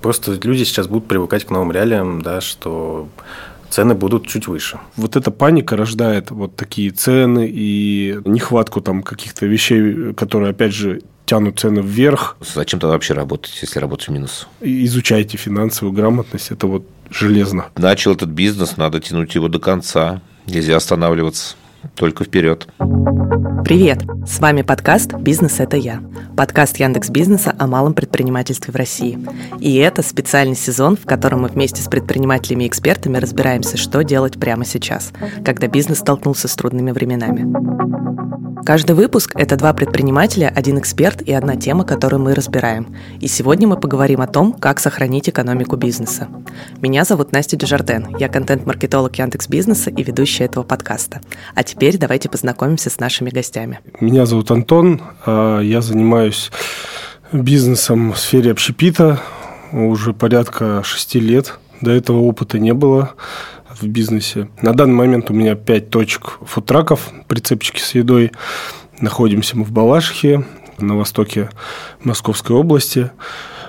[0.00, 3.08] Просто люди сейчас будут привыкать к новым реалиям, да, что
[3.68, 4.78] цены будут чуть выше.
[4.96, 11.02] Вот эта паника рождает вот такие цены и нехватку там каких-то вещей, которые, опять же,
[11.26, 12.36] тянут цены вверх.
[12.40, 14.48] Зачем тогда вообще работать, если работать в минус?
[14.60, 17.66] Изучайте финансовую грамотность, это вот железно.
[17.76, 21.56] Начал этот бизнес, надо тянуть его до конца, нельзя останавливаться.
[21.94, 22.68] Только вперед.
[23.64, 24.02] Привет!
[24.26, 26.02] С вами подкаст «Бизнес– это я».
[26.36, 29.18] Подкаст Яндекс Бизнеса о малом предпринимательстве в России.
[29.60, 34.38] И это специальный сезон, в котором мы вместе с предпринимателями и экспертами разбираемся, что делать
[34.38, 35.12] прямо сейчас,
[35.44, 37.46] когда бизнес столкнулся с трудными временами.
[38.64, 42.94] Каждый выпуск– это два предпринимателя, один эксперт и одна тема, которую мы разбираем.
[43.20, 46.28] И сегодня мы поговорим о том, как сохранить экономику бизнеса.
[46.80, 51.20] Меня зовут Настя Дежарден, я контент-маркетолог Яндекс Бизнеса и ведущая этого подкаста.
[51.54, 53.80] А теперь давайте познакомимся с нашими гостями.
[54.00, 56.50] Меня зовут Антон, а я занимаюсь
[57.32, 59.20] бизнесом в сфере общепита
[59.72, 61.58] уже порядка шести лет.
[61.80, 63.12] До этого опыта не было
[63.70, 64.48] в бизнесе.
[64.62, 68.32] На данный момент у меня пять точек фудтраков, прицепчики с едой.
[69.00, 70.44] Находимся мы в Балашихе,
[70.78, 71.50] на востоке
[72.02, 73.10] Московской области.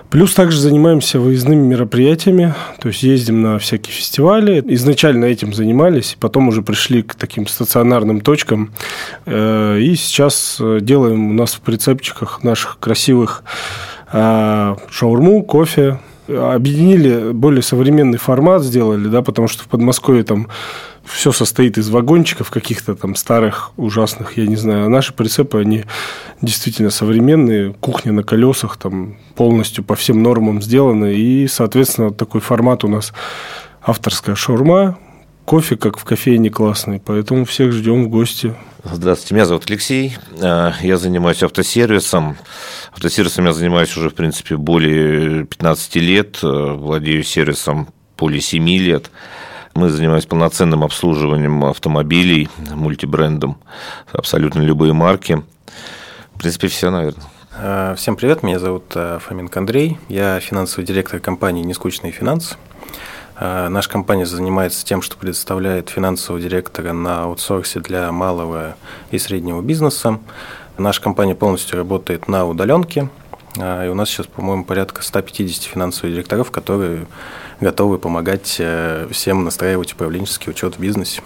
[0.09, 4.64] Плюс также занимаемся выездными мероприятиями, то есть ездим на всякие фестивали.
[4.73, 8.73] Изначально этим занимались, потом уже пришли к таким стационарным точкам.
[9.28, 13.44] Э, и сейчас э, делаем у нас в прицепчиках наших красивых
[14.11, 20.47] э, шаурму, кофе, объединили более современный формат, сделали, да, потому что в Подмосковье там
[21.03, 24.85] все состоит из вагончиков каких-то там старых, ужасных, я не знаю.
[24.85, 25.85] А наши прицепы, они
[26.41, 31.16] действительно современные, кухня на колесах, там полностью по всем нормам сделаны.
[31.16, 33.13] И, соответственно, такой формат у нас
[33.81, 34.97] авторская шаурма,
[35.50, 37.02] кофе, как в кофейне, классный.
[37.03, 38.53] Поэтому всех ждем в гости.
[38.83, 40.16] Здравствуйте, меня зовут Алексей.
[40.39, 42.38] А, я занимаюсь автосервисом.
[42.94, 46.38] Автосервисом я занимаюсь уже, в принципе, более 15 лет.
[46.44, 49.09] А, владею сервисом более 7 лет.
[49.73, 53.58] Мы занимаемся полноценным обслуживанием автомобилей, мультибрендом,
[54.11, 55.41] абсолютно любые марки.
[56.35, 57.25] В принципе, все, наверное.
[57.57, 62.56] А, всем привет, меня зовут Фоменко Андрей, я финансовый директор компании «Нескучный финанс».
[63.39, 68.75] Э, наша компания занимается тем, что предоставляет финансового директора на аутсорсе для малого
[69.11, 70.19] и среднего бизнеса.
[70.77, 73.09] Наша компания полностью работает на удаленке.
[73.57, 77.07] Э, и у нас сейчас, по-моему, порядка 150 финансовых директоров, которые
[77.61, 81.22] готовы помогать э, всем настраивать управленческий учет в бизнесе.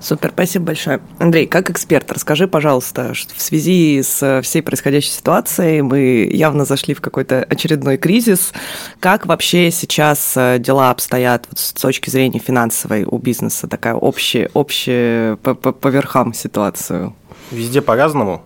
[0.00, 1.00] Супер, спасибо большое.
[1.18, 7.00] Андрей, как эксперт, расскажи, пожалуйста, в связи с всей происходящей ситуацией мы явно зашли в
[7.00, 8.52] какой-то очередной кризис.
[9.00, 13.68] Как вообще сейчас э, дела обстоят вот с точки зрения финансовой у бизнеса?
[13.68, 17.14] Такая общая, общая по, по, по верхам ситуацию.
[17.50, 18.42] Везде по-разному.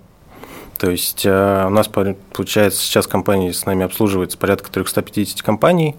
[0.80, 5.94] То есть э, у нас получается сейчас компания с нами обслуживается порядка 350 компаний.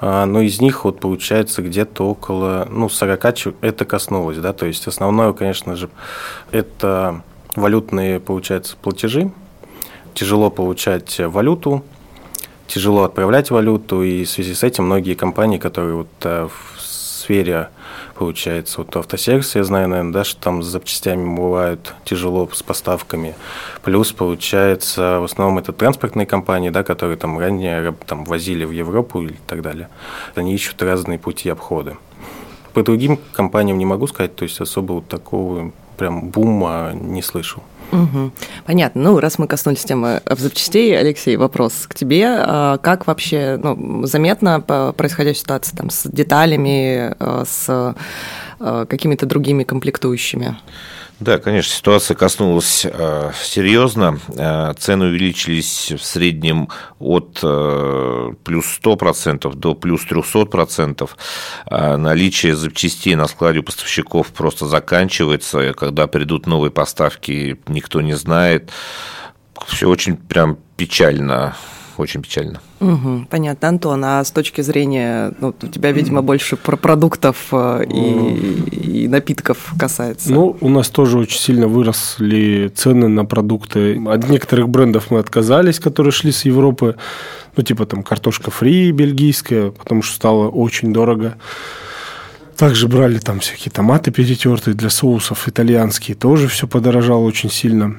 [0.00, 4.86] А, но из них вот получается где-то около, ну, 40 это коснулось, да, то есть
[4.86, 5.90] основное, конечно же,
[6.50, 7.22] это
[7.54, 9.30] валютные, получается, платежи,
[10.14, 11.84] тяжело получать валюту,
[12.66, 16.69] тяжело отправлять валюту, и в связи с этим многие компании, которые вот э, в
[17.30, 17.68] сфере
[18.16, 18.78] получается.
[18.78, 23.36] Вот автосервис, я знаю, наверное, да, что там с запчастями бывает тяжело с поставками.
[23.82, 29.22] Плюс, получается, в основном это транспортные компании, да, которые там ранее там, возили в Европу
[29.22, 29.88] и так далее.
[30.34, 31.96] Они ищут разные пути обхода.
[32.72, 37.62] По другим компаниям не могу сказать, то есть особо вот такого прям бума не слышал.
[37.92, 38.32] Угу.
[38.66, 39.02] Понятно.
[39.02, 42.26] Ну, раз мы коснулись темы запчастей, Алексей, вопрос к тебе.
[42.28, 47.94] А как вообще ну, заметно происходящая ситуация там, с деталями, э, с
[48.60, 50.56] э, какими-то другими комплектующими?
[51.20, 54.18] Да, конечно, ситуация коснулась э, серьезно.
[54.38, 61.10] Э, цены увеличились в среднем от э, плюс 100% до плюс 300%.
[61.70, 65.74] Э, наличие запчастей на складе у поставщиков просто заканчивается.
[65.74, 68.70] Когда придут новые поставки, никто не знает.
[69.66, 71.54] Все очень прям печально
[72.00, 72.60] очень печально.
[72.80, 73.68] Угу, понятно.
[73.68, 79.08] Антон, а с точки зрения, ну, у тебя, видимо, больше про продуктов э, и, и
[79.08, 80.32] напитков касается.
[80.32, 84.02] Ну, у нас тоже очень сильно выросли цены на продукты.
[84.06, 86.96] От некоторых брендов мы отказались, которые шли с Европы.
[87.56, 91.36] Ну, типа там картошка фри бельгийская, потому что стало очень дорого.
[92.56, 96.14] Также брали там всякие томаты перетертые для соусов итальянские.
[96.14, 97.96] Тоже все подорожало очень сильно.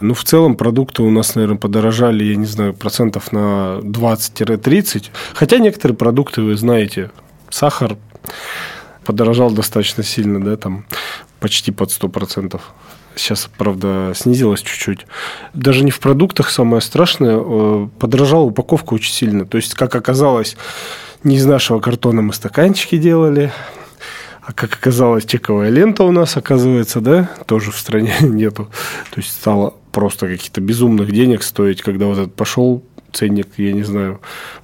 [0.00, 5.06] Ну, в целом продукты у нас, наверное, подорожали, я не знаю, процентов на 20-30.
[5.34, 7.10] Хотя некоторые продукты, вы знаете,
[7.50, 7.96] сахар
[9.04, 10.86] подорожал достаточно сильно, да, там
[11.40, 12.60] почти под 100%.
[13.16, 15.06] Сейчас, правда, снизилась чуть-чуть.
[15.52, 17.36] Даже не в продуктах самое страшное.
[17.40, 19.44] Э, подорожала упаковка очень сильно.
[19.44, 20.56] То есть, как оказалось,
[21.24, 23.52] не из нашего картона мы стаканчики делали,
[24.42, 28.68] а как оказалось, чековая лента у нас, оказывается, да, тоже в стране нету.
[29.10, 32.82] То есть стало просто каких-то безумных денег стоить, когда вот этот пошел
[33.12, 34.20] ценник, я не знаю.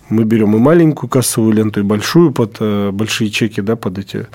[0.09, 4.26] Мы берем и маленькую кассовую ленту, и большую под э, большие чеки, да, под эти.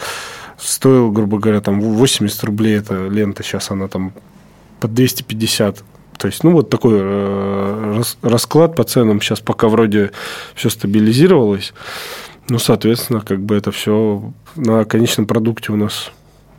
[0.57, 4.13] Стоил, грубо говоря, там 80 рублей эта лента, сейчас она там
[4.79, 5.83] под 250.
[6.17, 9.21] То есть, ну, вот такой э, расклад по ценам.
[9.21, 10.11] Сейчас пока вроде
[10.53, 11.73] все стабилизировалось.
[12.49, 16.11] Ну, соответственно, как бы это все на конечном продукте у нас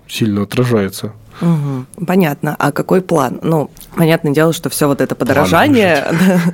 [0.08, 1.12] сильно отражается.
[1.40, 2.54] Угу, понятно.
[2.58, 3.40] А какой план?
[3.42, 6.04] Ну, понятное дело, что все вот это подорожание,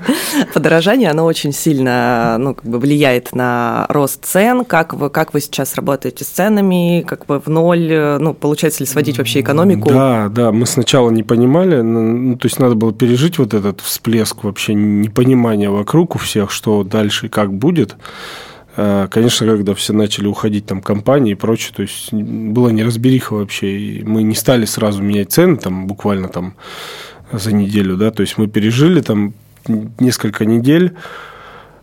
[0.54, 4.64] подорожание, оно очень сильно, ну, как бы влияет на рост цен.
[4.64, 7.04] Как вы, как вы сейчас работаете с ценами?
[7.06, 9.88] Как бы в ноль, ну, получается ли сводить вообще экономику?
[9.88, 10.52] Да, да.
[10.52, 15.70] Мы сначала не понимали, ну, то есть надо было пережить вот этот всплеск вообще непонимания
[15.70, 17.96] вокруг у всех, что дальше и как будет.
[18.76, 23.78] А, конечно, когда все начали уходить там компании и прочее, то есть была неразбериха вообще,
[23.78, 26.54] и мы не стали сразу менять цены, там буквально там
[27.32, 29.32] за неделю, да, то есть мы пережили там
[29.98, 30.92] несколько недель,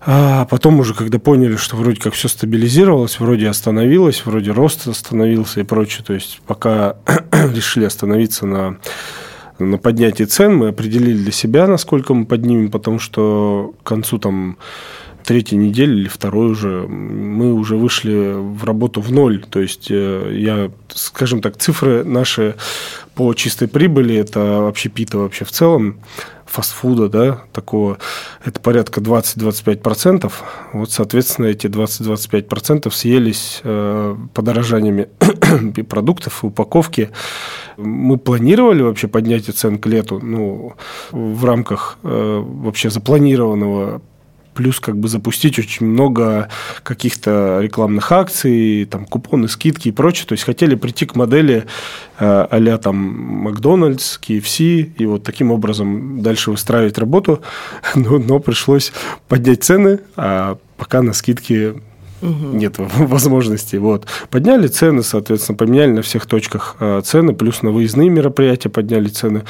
[0.06, 5.62] а потом уже, когда поняли, что вроде как все стабилизировалось, вроде остановилось, вроде рост остановился
[5.62, 6.98] и прочее, то есть пока
[7.32, 8.78] решили остановиться на
[9.60, 14.58] на поднятии цен, мы определили для себя, насколько мы поднимем, потому что к концу там
[15.24, 19.44] третьей недели или второй уже мы уже вышли в работу в ноль.
[19.50, 22.56] То есть э, я, скажем так, цифры наши
[23.16, 26.00] по чистой прибыли, это вообще пита вообще в целом,
[26.46, 27.98] фастфуда, да, такого,
[28.46, 30.32] это порядка 20-25%.
[30.74, 35.10] Вот, соответственно, эти 20-25% съелись э, подорожаниями
[35.90, 37.10] продуктов, упаковки.
[37.78, 40.74] Мы планировали вообще поднятие цен к лету, ну,
[41.12, 44.02] в рамках э, вообще запланированного
[44.54, 46.50] плюс как бы запустить очень много
[46.84, 50.26] каких-то рекламных акций, там купоны, скидки и прочее.
[50.28, 51.66] То есть хотели прийти к модели
[52.20, 57.42] э, а там Макдональдс, KFC и вот таким образом дальше выстраивать работу,
[57.96, 58.92] но, но пришлось
[59.28, 61.76] поднять цены, а пока на скидки
[62.24, 62.58] угу.
[62.58, 63.76] нет возможности.
[63.76, 64.06] Вот.
[64.30, 69.44] Подняли цены, соответственно, поменяли на всех точках э, цены, плюс на выездные мероприятия подняли цены.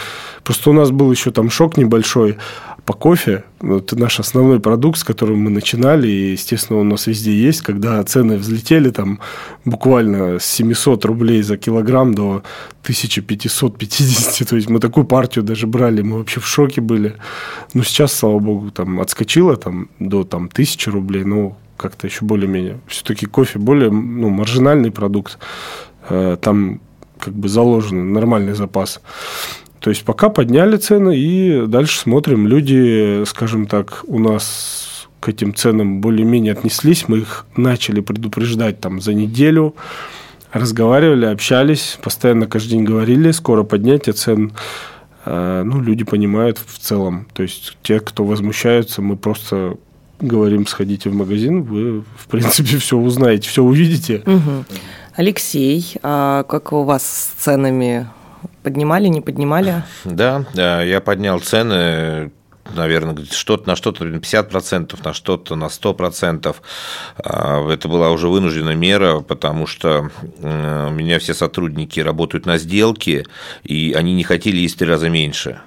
[0.43, 2.37] Просто у нас был еще там шок небольшой
[2.85, 3.43] по кофе.
[3.61, 7.61] Это наш основной продукт, с которым мы начинали, и, естественно, он у нас везде есть.
[7.61, 9.19] Когда цены взлетели там
[9.63, 12.43] буквально с 700 рублей за килограмм до
[12.81, 17.15] 1550, то есть мы такую партию даже брали, мы вообще в шоке были.
[17.73, 22.79] Но сейчас, слава богу, там отскочило там, до там, 1000 рублей, ну, как-то еще более-менее.
[22.87, 25.37] Все-таки кофе более ну, маржинальный продукт.
[26.09, 26.81] Э, там
[27.19, 29.01] как бы заложен нормальный запас.
[29.83, 32.47] То есть пока подняли цены и дальше смотрим.
[32.47, 37.09] Люди, скажем так, у нас к этим ценам более-менее отнеслись.
[37.09, 39.75] Мы их начали предупреждать там за неделю.
[40.53, 44.53] Разговаривали, общались, постоянно каждый день говорили, скоро поднятие цен.
[45.25, 47.27] Э, ну, люди понимают в целом.
[47.33, 49.75] То есть те, кто возмущаются, мы просто
[50.21, 54.23] говорим, сходите в магазин, вы, в принципе, все узнаете, все увидите.
[54.25, 54.63] Угу.
[55.17, 58.07] Алексей, а как у вас с ценами
[58.63, 59.83] Поднимали, не поднимали?
[60.05, 60.45] Да,
[60.81, 62.31] я поднял цены
[62.73, 66.55] наверное, что-то на что-то 50%, на что-то на 100%.
[67.17, 73.25] А, это была уже вынужденная мера, потому что у меня все сотрудники работают на сделке,
[73.63, 75.59] и они не хотели есть три раза меньше.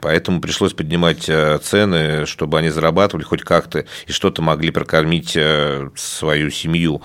[0.00, 5.90] Поэтому пришлось поднимать э, цены, чтобы они зарабатывали хоть как-то и что-то могли прокормить э,
[5.94, 7.02] свою семью.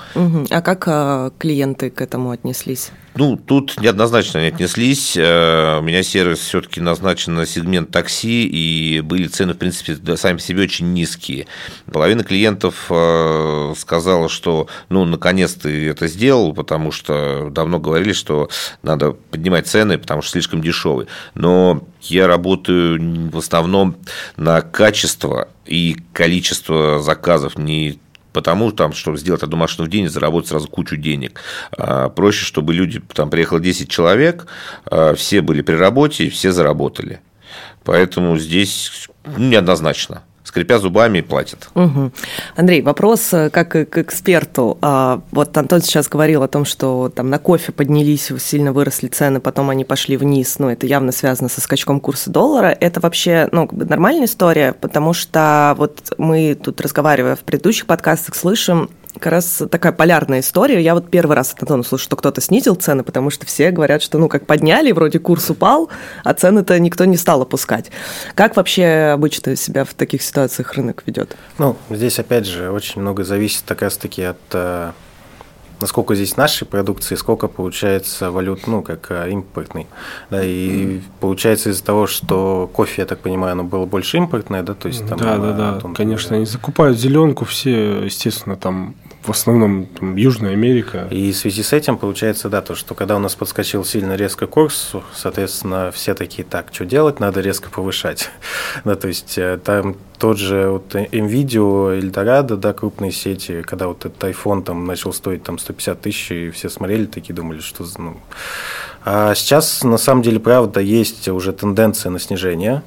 [0.50, 2.92] А как э, клиенты к этому отнеслись?
[3.18, 5.18] Ну, тут неоднозначно не отнеслись.
[5.18, 10.38] Э, у меня сервис все-таки назначен на сегмент такси, и были цены, в принципе, сами
[10.38, 11.48] по себе очень низкие.
[11.92, 18.50] Половина клиентов э, сказала, что, ну, наконец ты это сделал, потому что давно говорили, что
[18.84, 21.08] надо поднимать цены, потому что слишком дешевые.
[21.34, 23.98] Но я работаю в основном
[24.36, 28.00] на качество и количество заказов, не
[28.38, 31.42] потому, там, чтобы сделать одну машину в день и заработать сразу кучу денег.
[31.76, 34.46] А, проще, чтобы люди, там приехало 10 человек,
[34.86, 37.20] а, все были при работе, все заработали.
[37.84, 41.70] Поэтому здесь ну, неоднозначно скрипя зубами, платят.
[41.76, 42.12] Угу.
[42.56, 44.78] Андрей, вопрос э, как к эксперту.
[44.82, 49.42] А, вот Антон сейчас говорил о том, что там на кофе поднялись, сильно выросли цены,
[49.42, 50.58] потом они пошли вниз.
[50.60, 52.68] Ну, это явно связано со скачком курса доллара.
[52.80, 58.90] Это вообще ну, нормальная история, потому что вот мы тут разговаривая в предыдущих подкастах, слышим
[59.20, 60.82] как раз такая полярная история.
[60.82, 64.02] Я вот первый раз от Антона слышу, что кто-то снизил цены, потому что все говорят,
[64.02, 65.90] что ну как подняли, вроде курс упал,
[66.24, 67.92] а цены-то никто не стал опускать.
[68.36, 71.36] Как вообще обычно себя в таких ситуациях рынок ведет?
[71.58, 74.92] Ну, здесь опять же очень много зависит как раз-таки от э,
[75.82, 79.88] насколько здесь нашей продукции, сколько получается валют, ну, как а, импортный.
[80.30, 81.02] Да, и mm.
[81.20, 85.08] получается из-за того, что кофе, я так понимаю, оно было больше импортное, да, то есть
[85.08, 85.18] там...
[85.18, 88.96] Да, да, да, тон, конечно, они закупают зеленку все, естественно, там
[89.28, 91.08] в основном там, Южная Америка.
[91.12, 94.48] И в связи с этим получается, да, то, что когда у нас подскочил сильно резко
[94.48, 98.30] курс, соответственно, все такие, так, что делать, надо резко повышать.
[98.86, 104.06] да, то есть э, там тот же вот NVIDIA, Eldorado, да, крупные сети, когда вот
[104.06, 108.18] этот iPhone там начал стоить там 150 тысяч, и все смотрели такие, думали, что, ну...
[109.04, 112.82] А сейчас, на самом деле, правда, есть уже тенденция на снижение,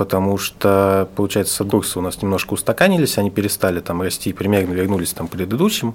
[0.00, 5.28] потому что, получается, курсы у нас немножко устаканились, они перестали там расти, примерно вернулись там
[5.28, 5.92] к предыдущим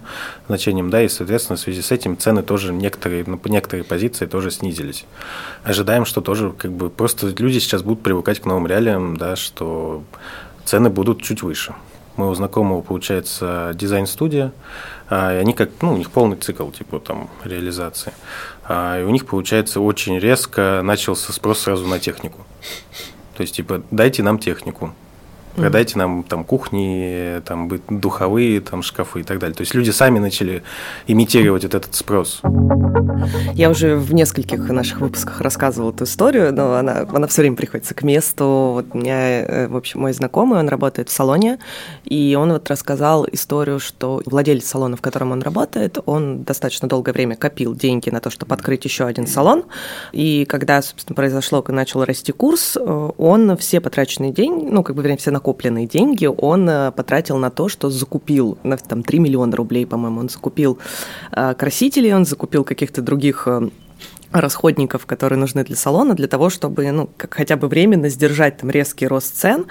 [0.48, 4.52] значениям, да, и, соответственно, в связи с этим цены тоже некоторые, ну, некоторые позиции тоже
[4.52, 5.06] снизились.
[5.64, 10.04] Ожидаем, что тоже как бы просто люди сейчас будут привыкать к новым реалиям, да, что
[10.66, 11.74] цены будут чуть выше.
[12.16, 14.52] Моего знакомого, получается, дизайн-студия,
[15.10, 18.14] а, и они как, ну, у них полный цикл, типа, там, реализации.
[18.66, 22.46] А, и у них, получается, очень резко начался спрос сразу на технику.
[23.36, 24.94] То есть, типа, дайте нам технику.
[25.56, 29.56] Продайте нам там кухни, там духовые, там шкафы и так далее.
[29.56, 30.64] То есть люди сами начали
[31.08, 32.42] имитировать вот этот спрос.
[33.54, 37.94] Я уже в нескольких наших выпусках рассказывала эту историю, но она, она все время приходится
[37.94, 38.72] к месту.
[38.74, 41.60] Вот у меня, э, в общем, мой знакомый, он работает в салоне,
[42.04, 47.14] и он вот рассказал историю, что владелец салона, в котором он работает, он достаточно долгое
[47.14, 49.66] время копил деньги на то, чтобы открыть еще один салон,
[50.12, 55.02] и когда, собственно, произошло, начал расти курс, э, он все потраченные деньги, ну, как бы,
[55.02, 59.56] время все на накопленные деньги он э, потратил на то, что закупил, там 3 миллиона
[59.56, 60.78] рублей, по-моему, он закупил
[61.32, 63.70] э, красителей, он закупил каких-то других э,
[64.32, 68.70] расходников, которые нужны для салона, для того, чтобы, ну, как хотя бы временно сдержать там
[68.70, 69.66] резкий рост цен.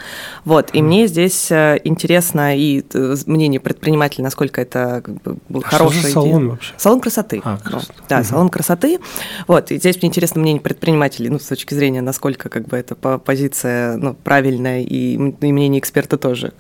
[0.44, 5.61] Вот, и мне здесь э, интересно и э, мнение предпринимателя, насколько это как бы, а
[5.62, 6.50] хорошая что за салон идея.
[6.50, 6.75] вообще?
[6.76, 7.40] Салон красоты.
[7.44, 7.94] А, красота.
[7.96, 8.25] Ну, да, угу.
[8.25, 8.99] салон красоты.
[9.46, 12.94] Вот, и здесь мне интересно мнение предпринимателей, ну, с точки зрения, насколько как бы эта
[12.94, 16.52] позиция, ну, правильная, и, и мнение эксперта тоже.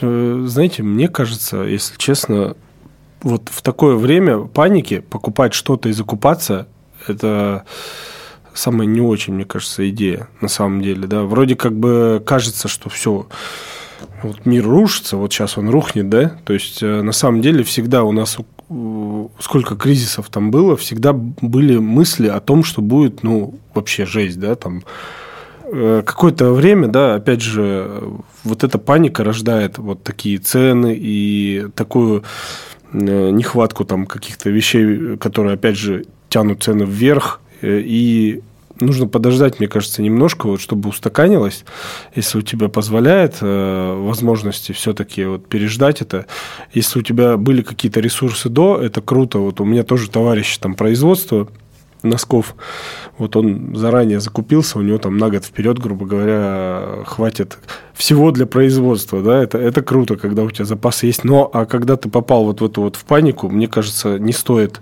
[0.00, 2.56] Э, знаете, мне кажется, если честно,
[3.22, 6.68] вот в такое время паники покупать что-то и закупаться
[7.08, 7.64] это
[8.54, 11.06] самая не очень, мне кажется, идея на самом деле.
[11.06, 11.22] Да?
[11.22, 13.26] Вроде как бы кажется, что все,
[14.22, 16.36] вот мир рушится, вот сейчас он рухнет, да?
[16.44, 18.38] То есть э, на самом деле всегда у нас
[19.38, 24.56] сколько кризисов там было, всегда были мысли о том, что будет, ну, вообще жесть, да,
[24.56, 24.82] там
[25.72, 28.02] э, какое-то время, да, опять же,
[28.42, 32.24] вот эта паника рождает вот такие цены и такую
[32.92, 36.04] э, нехватку там каких-то вещей, которые, опять же,
[36.36, 38.42] тянут цены вверх, э, и
[38.78, 41.64] нужно подождать, мне кажется, немножко, вот, чтобы устаканилось,
[42.14, 46.26] если у тебя позволяет э, возможности все-таки вот, переждать это.
[46.74, 49.38] Если у тебя были какие-то ресурсы до, это круто.
[49.38, 51.48] Вот у меня тоже товарищ там производство
[52.02, 52.54] носков,
[53.18, 57.58] вот он заранее закупился, у него там на год вперед, грубо говоря, хватит
[57.94, 61.96] всего для производства, да, это, это круто, когда у тебя запас есть, но а когда
[61.96, 64.80] ты попал вот в эту вот в панику, мне кажется, не стоит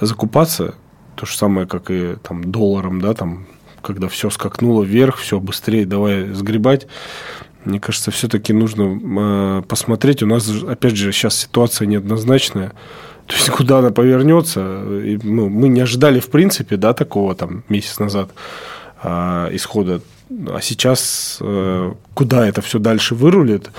[0.00, 0.74] закупаться,
[1.16, 3.46] то же самое, как и там долларом, да, там,
[3.82, 6.86] когда все скакнуло вверх, все быстрее, давай сгребать.
[7.64, 9.00] Мне кажется, все-таки нужно
[9.60, 10.22] э, посмотреть.
[10.22, 12.72] У нас, опять же, сейчас ситуация неоднозначная.
[13.26, 14.84] То есть, куда она повернется.
[15.02, 18.30] И, ну, мы не ожидали, в принципе, да, такого там месяц назад
[19.02, 20.00] э, исхода.
[20.48, 23.70] А сейчас, э, куда это все дальше вырулит,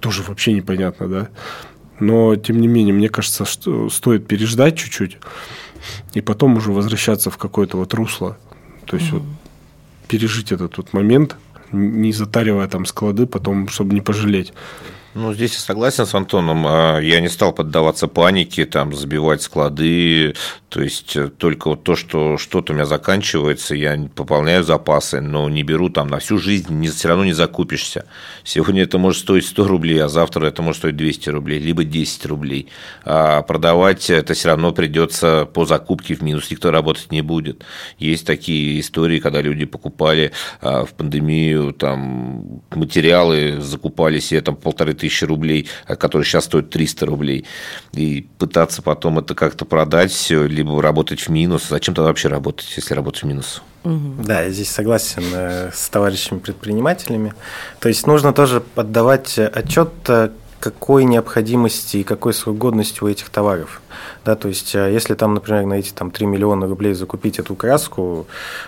[0.00, 1.28] тоже вообще непонятно, да.
[2.00, 5.18] Но, тем не менее, мне кажется, что стоит переждать чуть-чуть
[6.12, 8.36] и потом уже возвращаться в какое-то вот русло.
[8.86, 9.18] То есть mm-hmm.
[9.18, 9.22] вот
[10.08, 11.36] пережить этот вот момент,
[11.72, 14.52] не затаривая там склады, потом, чтобы не пожалеть.
[15.14, 16.66] Ну, здесь я согласен с Антоном.
[16.66, 20.34] А, я не стал поддаваться панике, там, забивать склады.
[20.68, 25.48] То есть, э, только вот то, что что-то у меня заканчивается, я пополняю запасы, но
[25.48, 28.06] не беру там на всю жизнь, не, все равно не закупишься.
[28.42, 32.26] Сегодня это может стоить 100 рублей, а завтра это может стоить 200 рублей, либо 10
[32.26, 32.70] рублей.
[33.04, 37.64] А продавать это все равно придется по закупке в минус, никто работать не будет.
[37.98, 44.94] Есть такие истории, когда люди покупали а, в пандемию там материалы, закупали себе там полторы
[44.94, 47.46] тысячи рублей, а которые сейчас стоят 300 рублей,
[47.92, 51.68] и пытаться потом это как-то продать все, либо работать в минус.
[51.68, 53.62] Зачем тогда вообще работать, если работать в минус?
[53.84, 57.34] Да, я здесь согласен э, с товарищами предпринимателями.
[57.80, 63.28] То есть нужно тоже отдавать отчет, э, какой необходимости и какой срок годности у этих
[63.28, 63.82] товаров.
[64.24, 67.54] Да, то есть, а, если там, например, на эти там, 3 миллиона рублей закупить эту
[67.54, 68.26] краску,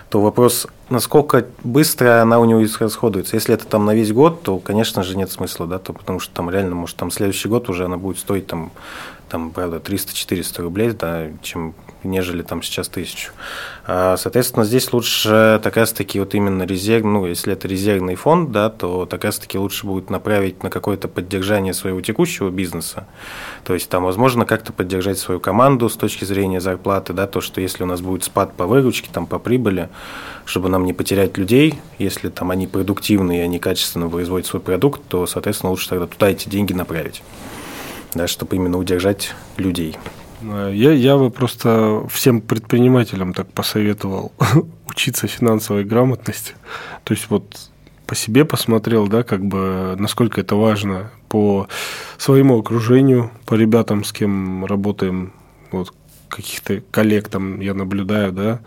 [0.09, 3.35] то вопрос, насколько быстро она у него расходуется.
[3.35, 6.33] Если это там на весь год, то, конечно же, нет смысла, да, то, потому что
[6.33, 8.71] там реально, может, там следующий год уже она будет стоить там,
[9.29, 11.73] там правда, 300-400 рублей, да, чем
[12.03, 13.31] нежели там сейчас тысячу.
[13.85, 18.69] А, соответственно, здесь лучше так раз-таки вот именно резерв, ну, если это резервный фонд, да,
[18.69, 23.07] то так раз-таки лучше будет направить на какое-то поддержание своего текущего бизнеса.
[23.63, 27.61] То есть там, возможно, как-то поддержать свою команду с точки зрения зарплаты, да, то, что
[27.61, 29.89] если у нас будет спад по выручке, там, по прибыли,
[30.45, 35.25] чтобы нам не потерять людей, если там они продуктивные, они качественно производят свой продукт, то,
[35.27, 37.23] соответственно, лучше тогда туда эти деньги направить,
[38.13, 39.97] да, чтобы именно удержать людей.
[40.41, 44.31] Я, я бы просто всем предпринимателям так посоветовал
[44.89, 46.53] учиться финансовой грамотности.
[47.03, 47.69] То есть вот
[48.05, 51.67] по себе посмотрел, да, как бы насколько это важно по
[52.17, 55.33] своему окружению, по ребятам, с кем работаем,
[55.71, 55.93] вот
[56.29, 58.59] каких-то коллег там я наблюдаю, да,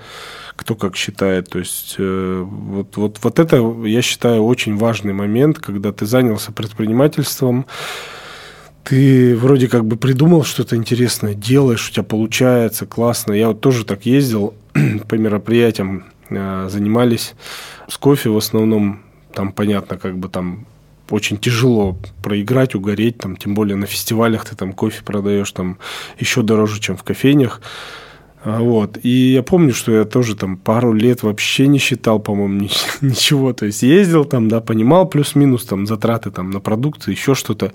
[0.57, 1.49] кто как считает.
[1.49, 6.53] То есть э, вот, вот, вот это, я считаю, очень важный момент, когда ты занялся
[6.53, 7.67] предпринимательством,
[8.85, 13.33] ты вроде как бы придумал что-то интересное, делаешь, у тебя получается, классно.
[13.33, 14.55] Я вот тоже так ездил
[15.09, 17.35] по мероприятиям, э, занимались
[17.89, 19.03] с кофе в основном.
[19.35, 20.67] Там, понятно, как бы там
[21.09, 25.79] очень тяжело проиграть, угореть, там, тем более на фестивалях ты там кофе продаешь там
[26.19, 27.61] еще дороже, чем в кофейнях.
[28.43, 28.99] А, вот.
[29.03, 32.69] И я помню, что я тоже там пару лет вообще не считал, по-моему,
[33.01, 33.53] ничего.
[33.53, 37.73] То есть ездил там, да, понимал плюс-минус там затраты там на продукты, еще что-то.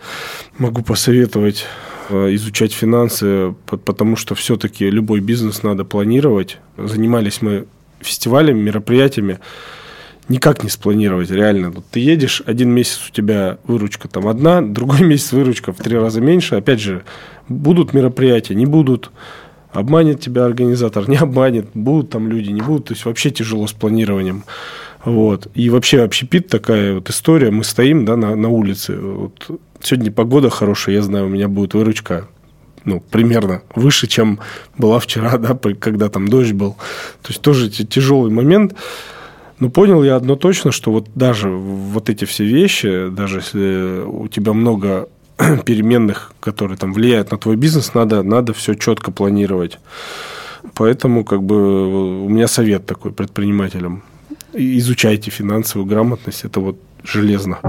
[0.57, 1.65] Могу посоветовать
[2.09, 6.57] э, изучать финансы, потому что все-таки любой бизнес надо планировать.
[6.77, 7.67] Занимались мы
[7.99, 9.39] фестивалями, мероприятиями.
[10.27, 11.69] Никак не спланировать, реально.
[11.69, 15.95] Вот ты едешь, один месяц у тебя выручка там одна, другой месяц выручка в три
[15.95, 16.55] раза меньше.
[16.55, 17.03] Опять же,
[17.47, 19.11] будут мероприятия, не будут
[19.75, 22.85] Обманет тебя организатор, не обманет, будут там люди, не будут.
[22.85, 24.43] То есть вообще тяжело с планированием.
[25.03, 25.47] Вот.
[25.53, 27.51] И вообще общепит такая вот история.
[27.51, 28.97] Мы стоим да, на, на улице.
[28.97, 29.59] Вот.
[29.81, 32.27] Сегодня погода хорошая, я знаю, у меня будет выручка
[32.85, 34.39] ну, примерно выше, чем
[34.77, 36.73] была вчера, да, когда там дождь был.
[37.21, 38.75] То есть тоже тяжелый момент.
[39.59, 44.27] Но понял я одно точно, что вот даже вот эти все вещи, даже если у
[44.27, 45.07] тебя много
[45.65, 49.79] переменных, которые там влияют на твой бизнес, надо, надо все четко планировать.
[50.73, 54.03] Поэтому как бы у меня совет такой предпринимателям.
[54.53, 56.45] Изучайте финансовую грамотность.
[56.45, 57.59] Это вот железно.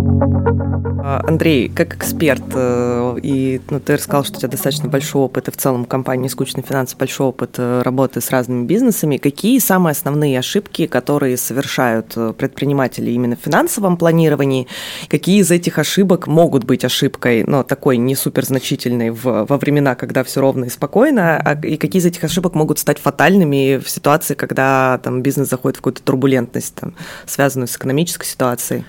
[1.09, 5.47] А, Андрей, как эксперт, э, и ну, ты рассказал, что у тебя достаточно большой опыт,
[5.47, 9.17] и в целом компании «Скучные финансы» большой опыт э, работы с разными бизнесами.
[9.17, 14.67] Какие самые основные ошибки, которые совершают э, предприниматели именно в финансовом планировании?
[15.09, 19.95] Какие из этих ошибок могут быть ошибкой, но такой не супер значительной в, во времена,
[19.95, 23.89] когда все ровно и спокойно, а, и какие из этих ошибок могут стать фатальными в
[23.89, 26.95] ситуации, когда там, бизнес заходит в какую-то турбулентность, там,
[27.27, 28.85] связанную с экономической ситуацией?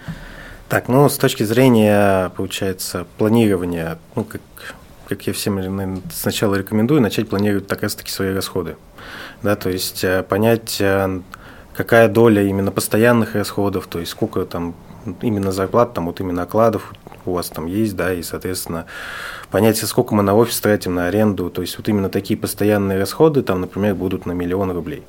[0.69, 4.41] Так, ну, с точки зрения, получается, планирования, ну, как,
[5.07, 8.75] как я всем, наверное, сначала рекомендую, начать планировать так раз-таки свои расходы.
[9.41, 11.21] Да, то есть э, понять, э,
[11.73, 14.75] какая доля именно постоянных расходов, то есть сколько там
[15.21, 16.93] именно зарплат, там вот именно окладов
[17.25, 18.87] у вас там есть, да, и, соответственно,
[19.49, 23.41] понять, сколько мы на офис тратим, на аренду, то есть вот именно такие постоянные расходы,
[23.41, 25.05] там, например, будут на миллион рублей.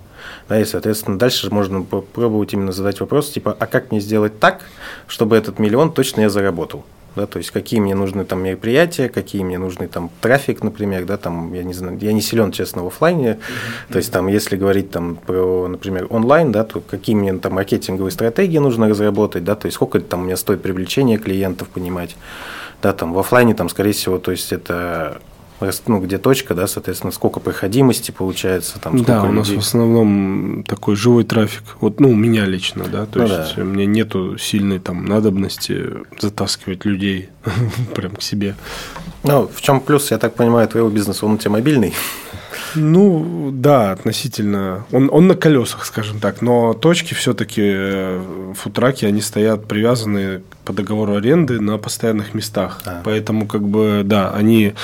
[0.48, 4.62] Да, и, соответственно, дальше можно попробовать именно задать вопрос, типа, а как мне сделать так,
[5.06, 6.84] чтобы этот миллион точно я заработал?
[7.18, 11.16] да, то есть какие мне нужны там мероприятия, какие мне нужны там трафик, например, да,
[11.16, 13.92] там, я не знаю, я не силен, честно, в офлайне, mm-hmm.
[13.92, 18.12] то есть там, если говорить там про, например, онлайн, да, то какие мне там маркетинговые
[18.12, 22.16] стратегии нужно разработать, да, то есть сколько там у меня стоит привлечение клиентов понимать,
[22.82, 25.20] да, там в офлайне там, скорее всего, то есть это
[25.86, 30.64] ну, где точка, да, соответственно, сколько проходимости получается, там, сколько Да, у нас в основном
[30.66, 31.64] такой живой трафик.
[31.80, 33.62] Вот, ну, у меня лично, да, то ну, есть да.
[33.62, 37.30] у меня нету сильной там надобности затаскивать людей
[37.94, 38.56] прям к себе.
[39.24, 41.92] Ну, в чем плюс, я так понимаю, твоего бизнеса, он у тебя мобильный?
[42.74, 44.86] Ну, да, относительно.
[44.92, 46.42] Он, он на колесах, скажем так.
[46.42, 52.80] Но точки все-таки, э, футраки, они стоят привязаны по договору аренды на постоянных местах.
[52.84, 53.02] А.
[53.04, 54.74] Поэтому, как бы, да, они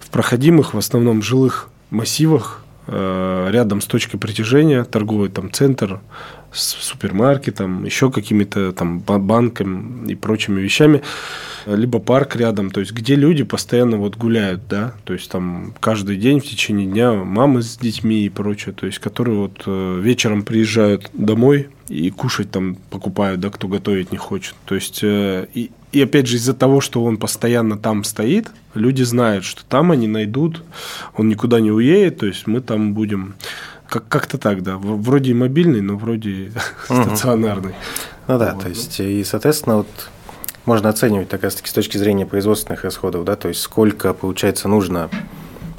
[0.00, 6.00] в проходимых, в основном жилых массивах, э, рядом с точкой притяжения, торговый там центр,
[6.52, 11.02] с супермаркетом, еще какими-то там банками и прочими вещами,
[11.66, 16.16] либо парк рядом, то есть где люди постоянно вот гуляют, да, то есть там каждый
[16.16, 20.42] день в течение дня мамы с детьми и прочее, то есть которые вот э, вечером
[20.42, 25.70] приезжают домой и кушать там покупают, да, кто готовить не хочет, то есть э, и,
[25.92, 30.08] и опять же из-за того, что он постоянно там стоит, люди знают, что там они
[30.08, 30.62] найдут,
[31.16, 33.34] он никуда не уедет, то есть мы там будем
[33.88, 34.78] как- как-то так, да.
[34.78, 36.52] Вроде мобильный, но вроде
[36.84, 37.74] стационарный.
[38.26, 39.88] Ну да, то есть, и, соответственно, вот
[40.64, 45.10] можно оценивать как раз-таки с точки зрения производственных расходов, да, то есть сколько, получается, нужно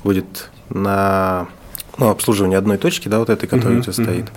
[0.03, 1.47] будет на
[1.97, 4.03] ну, обслуживание одной точки, да, вот этой, которая uh-huh, у тебя uh-huh.
[4.03, 4.31] стоит.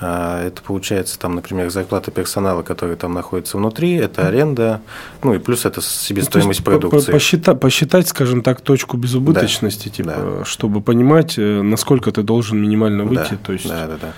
[0.00, 4.80] А, это получается там, например, зарплата персонала, который там находится внутри, это аренда,
[5.22, 7.12] ну и плюс это себестоимость ну, продукции.
[7.12, 10.44] Посчитать, посчитать, скажем так, точку безубыточности, да, типа, да.
[10.44, 13.32] чтобы понимать, э, насколько ты должен минимально выйти.
[13.32, 13.68] Да, то есть...
[13.68, 14.12] да, да, да.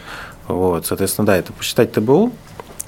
[0.47, 2.33] Вот, соответственно, да, это посчитать ТБУ,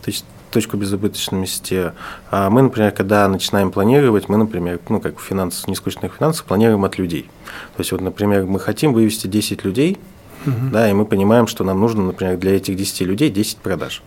[0.02, 0.24] то есть
[0.56, 1.92] точку безубыточности.
[2.30, 6.82] А мы, например, когда начинаем планировать, мы, например, ну, как в финансах, нескучных финансах, планируем
[6.86, 7.28] от людей.
[7.76, 9.98] То есть, вот, например, мы хотим вывести 10 людей,
[10.46, 10.56] угу.
[10.72, 14.02] да, и мы понимаем, что нам нужно, например, для этих 10 людей 10 продаж.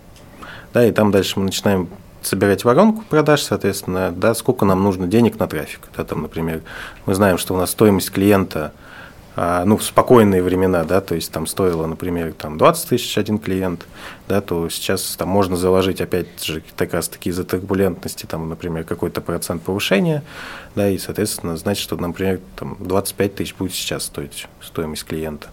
[0.73, 1.87] Да, и там дальше мы начинаем
[2.23, 5.81] собирать воронку продаж, соответственно, да, сколько нам нужно денег на трафик.
[5.95, 6.63] Да, там, например,
[7.05, 8.73] мы знаем, что у нас стоимость клиента–
[9.65, 13.87] ну, в спокойные времена, да, то есть там стоило, например, там 20 тысяч один клиент,
[14.27, 18.83] да, то сейчас там можно заложить, опять же, как раз таки из-за турбулентности, там, например,
[18.83, 20.23] какой-то процент повышения,
[20.75, 25.47] да, и, соответственно, значит, что, например, там 25 тысяч будет сейчас стоить стоимость клиента.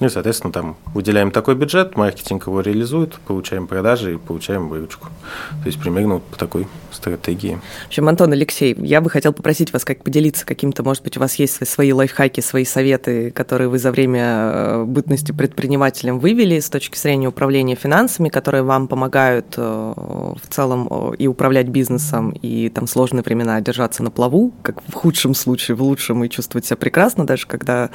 [0.00, 5.08] Ну и, соответственно, там выделяем такой бюджет, маркетинг его реализует, получаем продажи и получаем выручку.
[5.62, 7.60] То есть примерно вот по такой стратегии.
[7.84, 11.20] В общем, Антон, Алексей, я бы хотел попросить вас как поделиться каким-то, может быть, у
[11.20, 16.70] вас есть свои лайфхаки, свои советы, которые вы за время э, бытности предпринимателем вывели с
[16.70, 22.86] точки зрения управления финансами, которые вам помогают э, в целом и управлять бизнесом, и там
[22.86, 27.26] сложные времена держаться на плаву, как в худшем случае, в лучшем, и чувствовать себя прекрасно,
[27.26, 27.90] даже когда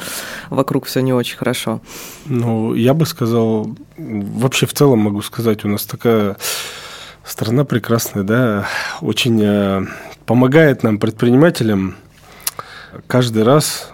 [0.50, 1.82] вокруг все не очень хорошо.
[2.26, 6.38] Ну, я бы сказал, вообще в целом могу сказать, у нас такая
[7.24, 8.68] страна прекрасная, да,
[9.02, 9.86] очень э,
[10.26, 11.96] помогает нам, предпринимателям,
[13.08, 13.92] каждый раз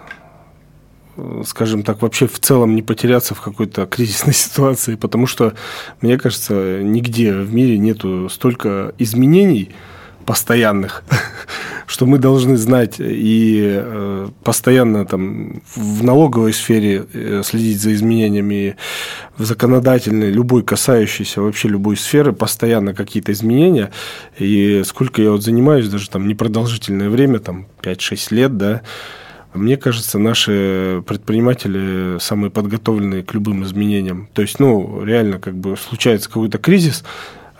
[1.16, 5.54] э, скажем так, вообще в целом не потеряться в какой-то кризисной ситуации, потому что,
[6.00, 9.72] мне кажется, нигде в мире нету столько изменений
[10.22, 11.04] постоянных,
[11.86, 18.76] что мы должны знать и э, постоянно там в налоговой сфере э, следить за изменениями,
[19.36, 23.90] в законодательной, любой касающейся вообще любой сферы, постоянно какие-то изменения.
[24.38, 28.82] И сколько я вот занимаюсь, даже там непродолжительное время, там 5-6 лет, да,
[29.54, 34.28] мне кажется, наши предприниматели самые подготовленные к любым изменениям.
[34.32, 37.04] То есть, ну, реально, как бы случается какой-то кризис,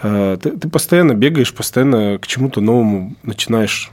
[0.03, 3.91] ты, ты постоянно бегаешь, постоянно к чему-то новому начинаешь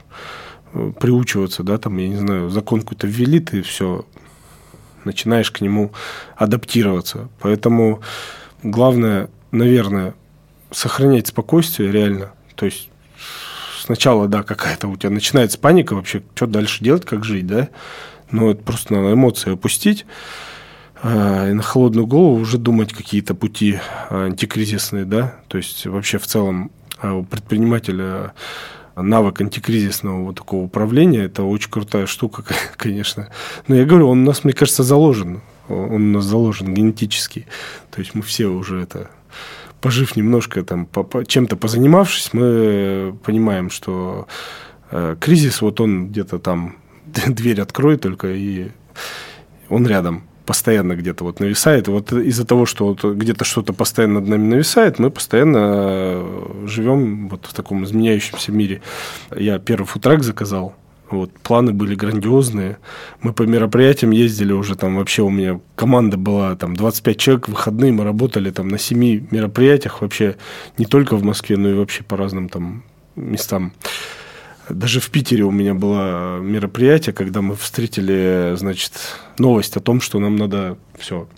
[1.00, 4.04] приучиваться, да, там, я не знаю, закон какой-то ввели, ты все
[5.04, 5.92] начинаешь к нему
[6.36, 7.28] адаптироваться.
[7.40, 8.02] Поэтому
[8.62, 10.14] главное, наверное,
[10.70, 12.32] сохранять спокойствие реально.
[12.54, 12.90] То есть
[13.80, 17.68] сначала, да, какая-то у тебя начинается паника вообще, что дальше делать, как жить, да?
[18.30, 20.59] Но это просто надо эмоции опустить а,
[21.02, 23.78] и на холодную голову уже думать какие-то пути
[24.10, 25.36] антикризисные, да?
[25.48, 28.34] То есть вообще в целом а, у предпринимателя
[28.96, 32.44] навык антикризисного вот такого управления, это очень крутая штука,
[32.76, 33.28] конечно.
[33.66, 35.40] Но я говорю, он у нас, мне кажется, заложен.
[35.68, 37.46] Он у нас заложен генетически.
[37.90, 39.10] То есть мы все уже это
[39.80, 40.86] пожив немножко там,
[41.26, 44.28] чем-то позанимавшись, мы понимаем, что
[44.90, 46.76] э, кризис, вот он где-то там
[47.26, 48.68] дверь откроет только, и
[49.70, 51.86] он рядом постоянно где-то вот нависает.
[51.86, 57.28] Вот из-за того, что вот где-то что-то постоянно над нами нависает, мы постоянно э, живем
[57.28, 58.82] вот в таком изменяющемся мире.
[59.36, 60.74] Я первый футрак заказал,
[61.08, 62.78] вот, планы были грандиозные.
[63.22, 67.92] Мы по мероприятиям ездили уже там вообще у меня команда была там 25 человек, выходные
[67.92, 70.36] мы работали там на 7 мероприятиях вообще
[70.78, 72.82] не только в Москве, но и вообще по разным там
[73.14, 73.72] местам.
[74.70, 78.92] Даже в Питере у меня было мероприятие, когда мы встретили, значит,
[79.38, 81.28] новость о том, что нам надо все,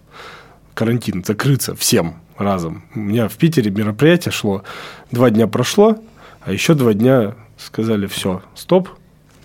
[0.74, 2.84] карантин, закрыться всем разом.
[2.94, 4.64] У меня в Питере мероприятие шло,
[5.10, 5.98] два дня прошло,
[6.40, 8.88] а еще два дня сказали, все, стоп,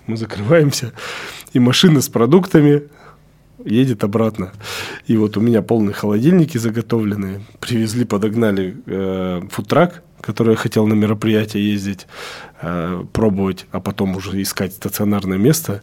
[0.06, 0.92] мы закрываемся.
[1.52, 2.84] И машина с продуктами
[3.64, 4.52] едет обратно.
[5.06, 7.42] И вот у меня полные холодильники заготовленные.
[7.60, 12.06] Привезли, подогнали э, фудтрак, который хотел на мероприятие ездить,
[12.60, 15.82] э, пробовать, а потом уже искать стационарное место.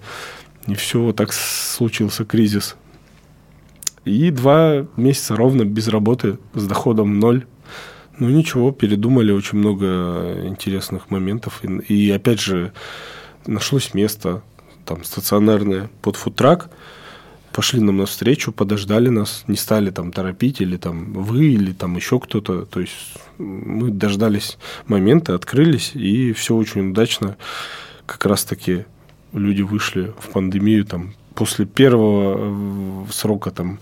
[0.68, 2.76] И все, вот так случился кризис.
[4.04, 7.46] И два месяца ровно без работы, с доходом ноль.
[8.18, 11.62] Ну ничего, передумали очень много интересных моментов.
[11.64, 12.72] И, и опять же,
[13.46, 14.44] нашлось место
[14.86, 16.70] там стационарное под футрак.
[17.56, 22.20] Пошли нам навстречу, подождали нас, не стали там торопить, или там вы, или там еще
[22.20, 22.66] кто-то.
[22.66, 27.38] То есть мы дождались момента, открылись, и все очень удачно.
[28.06, 28.84] Как раз-таки
[29.32, 33.80] люди вышли в пандемию там после первого э, срока там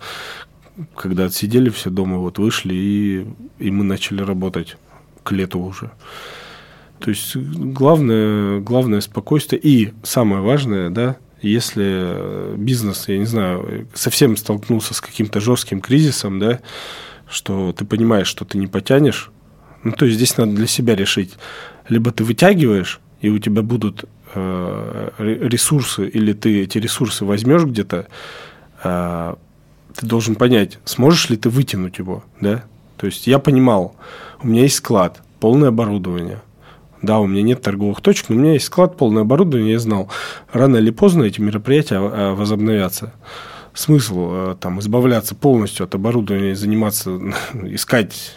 [0.96, 4.78] когда отсидели все дома, вот вышли, и, и мы начали работать
[5.24, 5.90] к лету уже.
[7.00, 9.60] То есть главное, главное спокойствие.
[9.60, 16.40] И самое важное, да, если бизнес, я не знаю, совсем столкнулся с каким-то жестким кризисом,
[16.40, 16.60] да,
[17.30, 19.32] что ты понимаешь, что ты не потянешь,
[19.84, 21.34] ну, то есть здесь надо для себя решить.
[21.90, 28.08] Либо ты вытягиваешь, и у тебя будут э, ресурсы, или ты эти ресурсы возьмешь где-то,
[28.84, 29.36] э,
[29.96, 32.64] ты должен понять, сможешь ли ты вытянуть его, да?
[32.98, 33.96] То есть я понимал,
[34.42, 36.42] у меня есть склад, полное оборудование.
[37.04, 40.10] Да, у меня нет торговых точек, но у меня есть склад, полное оборудование, я знал,
[40.52, 43.14] рано или поздно эти мероприятия а, возобновятся.
[43.76, 47.20] Смысл э, там избавляться полностью от оборудования и заниматься,
[47.64, 48.34] искать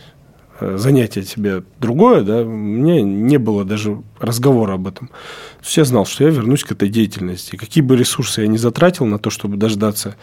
[0.61, 5.09] э, занятие себе другое, да, у меня не было даже разговора об этом.
[5.09, 7.57] То есть я знал, что я вернусь к этой деятельности.
[7.57, 10.17] Какие бы ресурсы я не затратил на то, чтобы дождаться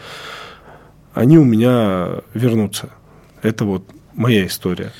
[1.14, 2.90] они у меня вернутся.
[3.42, 4.92] Это вот моя история.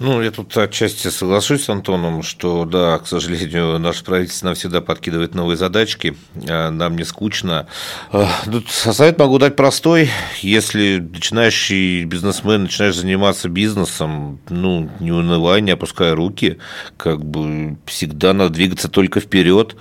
[0.00, 4.80] Ну, я тут отчасти соглашусь с Антоном, что, да, к сожалению, наше правительство нам всегда
[4.80, 6.16] подкидывает новые задачки,
[6.48, 7.66] а нам не скучно.
[8.10, 10.08] А, тут совет могу дать простой.
[10.40, 16.56] Если начинающий бизнесмен, начинаешь заниматься бизнесом, ну, не унывай, не опускай руки,
[16.96, 19.76] как бы всегда надо двигаться только вперед.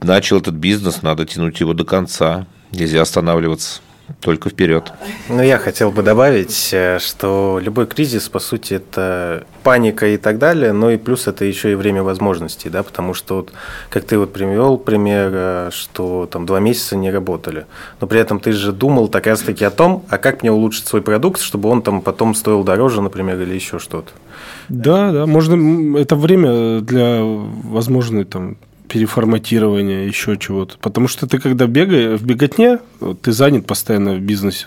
[0.00, 3.82] Начал этот бизнес, надо тянуть его до конца, нельзя останавливаться
[4.20, 4.92] только вперед.
[5.28, 10.38] Ну, я хотел бы добавить, э, что любой кризис, по сути, это паника и так
[10.38, 13.52] далее, но и плюс это еще и время возможностей, да, потому что, вот,
[13.90, 17.66] как ты вот привел пример, э, что там два месяца не работали,
[18.00, 21.02] но при этом ты же думал так раз-таки о том, а как мне улучшить свой
[21.02, 24.10] продукт, чтобы он там потом стоил дороже, например, или еще что-то.
[24.68, 28.56] Да, да, можно, это время для возможной там
[28.92, 30.76] переформатирования, еще чего-то.
[30.78, 32.78] Потому что ты когда бегаешь, в беготне,
[33.22, 34.66] ты занят постоянно в бизнесе,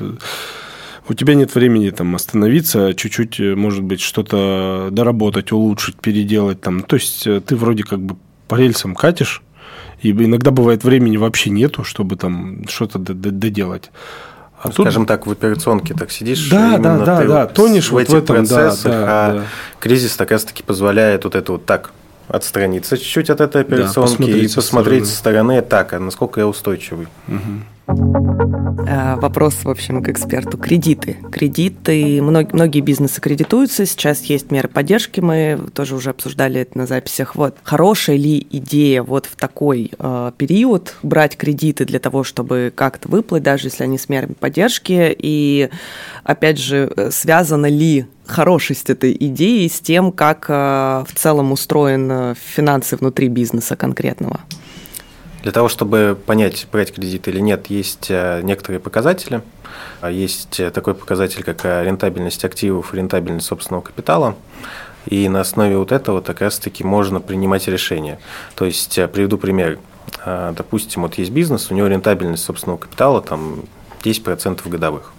[1.08, 6.82] у тебя нет времени там остановиться, чуть-чуть, может быть, что-то доработать, улучшить, переделать там.
[6.82, 8.16] То есть э, ты вроде как бы
[8.48, 9.44] по рельсам катишь,
[10.02, 13.92] и иногда бывает времени вообще нету, чтобы там что-то доделать.
[14.60, 14.86] А ну, тут...
[14.86, 18.16] Скажем так, в операционке так сидишь, да, да, да, да, тонешь в вот этих в
[18.16, 19.44] этом, процессах, да, да, а да.
[19.80, 21.92] кризис так раз-таки позволяет вот это вот так
[22.28, 27.08] отстраниться чуть-чуть от этой операционки да, и посмотреть со стороны, так, а насколько я устойчивый.
[27.28, 27.38] Угу.
[27.88, 30.58] Вопрос, в общем, к эксперту.
[30.58, 31.18] Кредиты.
[31.32, 37.36] Кредиты, многие бизнесы кредитуются, сейчас есть меры поддержки, мы тоже уже обсуждали это на записях.
[37.36, 43.08] Вот, хорошая ли идея вот в такой э, период брать кредиты для того, чтобы как-то
[43.08, 45.70] выплыть, даже если они с мерами поддержки, и,
[46.24, 52.12] опять же, э, связано ли хорошесть этой идеи с тем, как э, в целом устроен
[52.12, 54.40] э, финансы внутри бизнеса конкретного?
[55.44, 59.42] Для того, чтобы понять, брать кредит или нет, есть э, некоторые показатели.
[60.02, 64.36] А есть такой показатель, как рентабельность активов рентабельность собственного капитала.
[65.06, 68.20] И на основе вот этого как раз-таки можно принимать решения.
[68.56, 69.80] То есть, приведу пример.
[70.26, 73.66] Допустим, вот есть бизнес, у него рентабельность собственного капитала там
[74.04, 75.14] 10% годовых.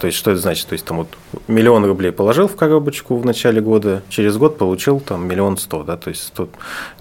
[0.00, 0.66] То есть, что это значит?
[0.66, 1.08] То есть, там вот
[1.46, 5.98] миллион рублей положил в коробочку в начале года, через год получил там миллион сто, да,
[5.98, 6.50] то есть тут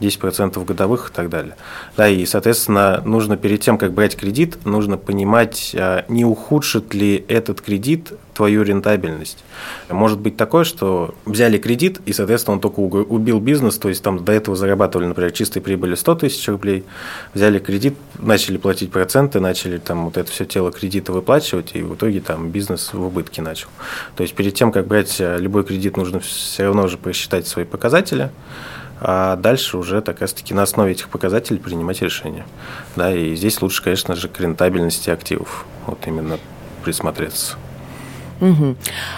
[0.02, 1.56] 10% годовых и так далее.
[1.96, 7.24] Да, и, соответственно, нужно перед тем, как брать кредит, нужно понимать, а, не ухудшит ли
[7.30, 9.44] этот кредит твою рентабельность.
[9.90, 14.24] Может быть такое, что взяли кредит, и, соответственно, он только убил бизнес, то есть там
[14.24, 16.86] до этого зарабатывали, например, чистой прибыли 100 тысяч рублей,
[17.34, 21.96] взяли кредит, начали платить проценты, начали там вот это все тело кредита выплачивать, и в
[21.96, 23.68] итоге там бизнес в убытке начал.
[24.16, 27.66] То есть перед тем, как брать э, любой кредит, нужно все равно уже просчитать свои
[27.66, 28.30] показатели,
[29.02, 32.46] а дальше уже так раз-таки на основе этих показателей принимать решения.
[32.96, 36.40] Да, и здесь лучше, конечно же, к рентабельности активов вот именно
[36.86, 37.58] присмотреться.
[38.42, 38.76] Угу.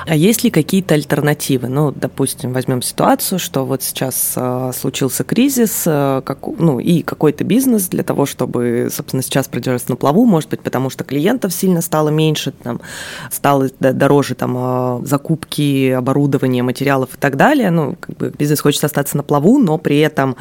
[0.08, 1.68] А есть ли какие-то альтернативы?
[1.68, 7.44] Ну, допустим, возьмем ситуацию, что вот сейчас э, случился кризис, э, как, ну, и какой-то
[7.44, 11.82] бизнес для того, чтобы, собственно, сейчас продержаться на плаву, может быть, потому что клиентов сильно
[11.82, 12.82] стало меньше, там,
[13.30, 17.70] стало дороже там, э, закупки оборудования, материалов и так далее.
[17.70, 20.36] Ну, как бы бизнес хочет остаться на плаву, но при этом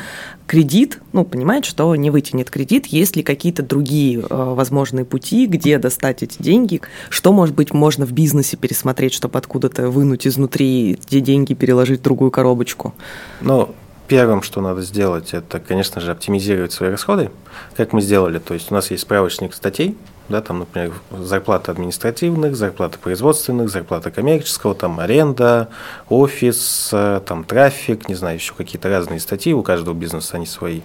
[0.47, 5.79] кредит, ну, понимает, что не вытянет кредит, есть ли какие-то другие э, возможные пути, где
[5.79, 11.21] достать эти деньги, что, может быть, можно в бизнесе пересмотреть, чтобы откуда-то вынуть изнутри эти
[11.21, 12.95] деньги, переложить в другую коробочку?
[13.41, 13.75] Ну,
[14.09, 17.31] первым, что надо сделать, это, конечно же, оптимизировать свои расходы,
[17.77, 18.39] как мы сделали.
[18.39, 19.97] То есть у нас есть справочник статей,
[20.31, 25.69] да, там, например, зарплата административных, зарплата производственных, зарплата коммерческого, там аренда,
[26.09, 30.83] офис, э, там трафик, не знаю, еще какие-то разные статьи, у каждого бизнеса они свои.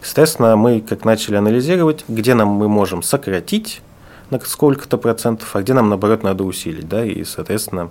[0.00, 3.82] Соответственно, мы как начали анализировать, где нам мы можем сократить
[4.30, 7.90] на сколько-то процентов, а где нам, наоборот, надо усилить, да, и, соответственно,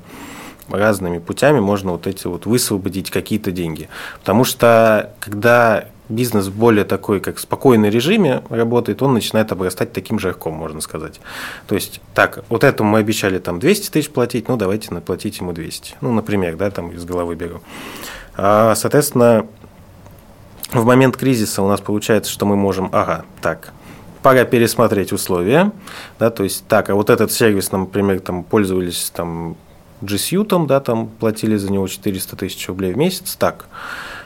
[0.68, 3.88] разными путями можно вот эти вот высвободить какие-то деньги.
[4.20, 10.20] Потому что когда бизнес в более такой, как спокойный режиме работает, он начинает обрастать таким
[10.20, 11.20] жарком, можно сказать.
[11.68, 15.54] То есть, так, вот этому мы обещали там 200 тысяч платить, ну, давайте наплатить ему
[15.54, 15.96] 200.
[16.02, 17.62] Ну, например, да, там из головы беру.
[18.36, 19.48] А, соответственно,
[20.72, 23.74] в момент кризиса у нас получается, что мы можем, ага, так,
[24.22, 25.72] пора пересмотреть условия,
[26.20, 29.56] да, то есть, так, а вот этот сервис, например, там пользовались там
[30.02, 33.66] G Suite, да, там платили за него 400 тысяч рублей в месяц, так,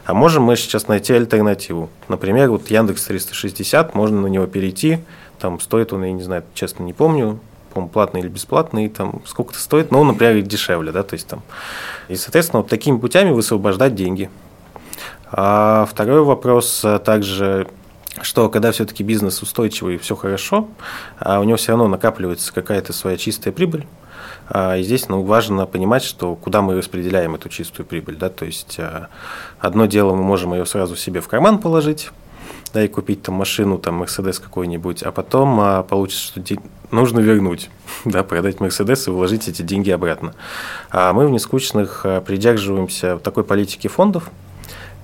[0.06, 1.90] а можем мы сейчас найти альтернативу.
[2.08, 5.00] Например, вот Яндекс 360, можно на него перейти,
[5.40, 7.40] там стоит он, я не знаю, честно не помню,
[7.74, 11.42] по платный или бесплатный, там сколько-то стоит, но, например, дешевле, да, то есть там.
[12.10, 14.30] И, соответственно, вот такими путями высвобождать деньги.
[15.32, 17.68] А второй вопрос а, также
[18.22, 20.68] что когда все-таки бизнес устойчивый и все хорошо,
[21.18, 23.88] а у него все равно накапливается какая-то своя чистая прибыль,
[24.80, 28.18] здесь ну, важно понимать, что куда мы распределяем эту чистую прибыль.
[28.18, 28.30] Да?
[28.30, 29.10] То есть а,
[29.60, 32.12] одно дело мы можем ее сразу себе в карман положить,
[32.74, 36.58] да, и купить там машину, там Мерседес какой-нибудь, а потом а, получится, что де...
[36.92, 37.70] нужно вернуть,
[38.06, 40.34] да, продать Мерседес и вложить эти деньги обратно.
[40.90, 44.30] А мы в нескучных а, придерживаемся такой политики фондов,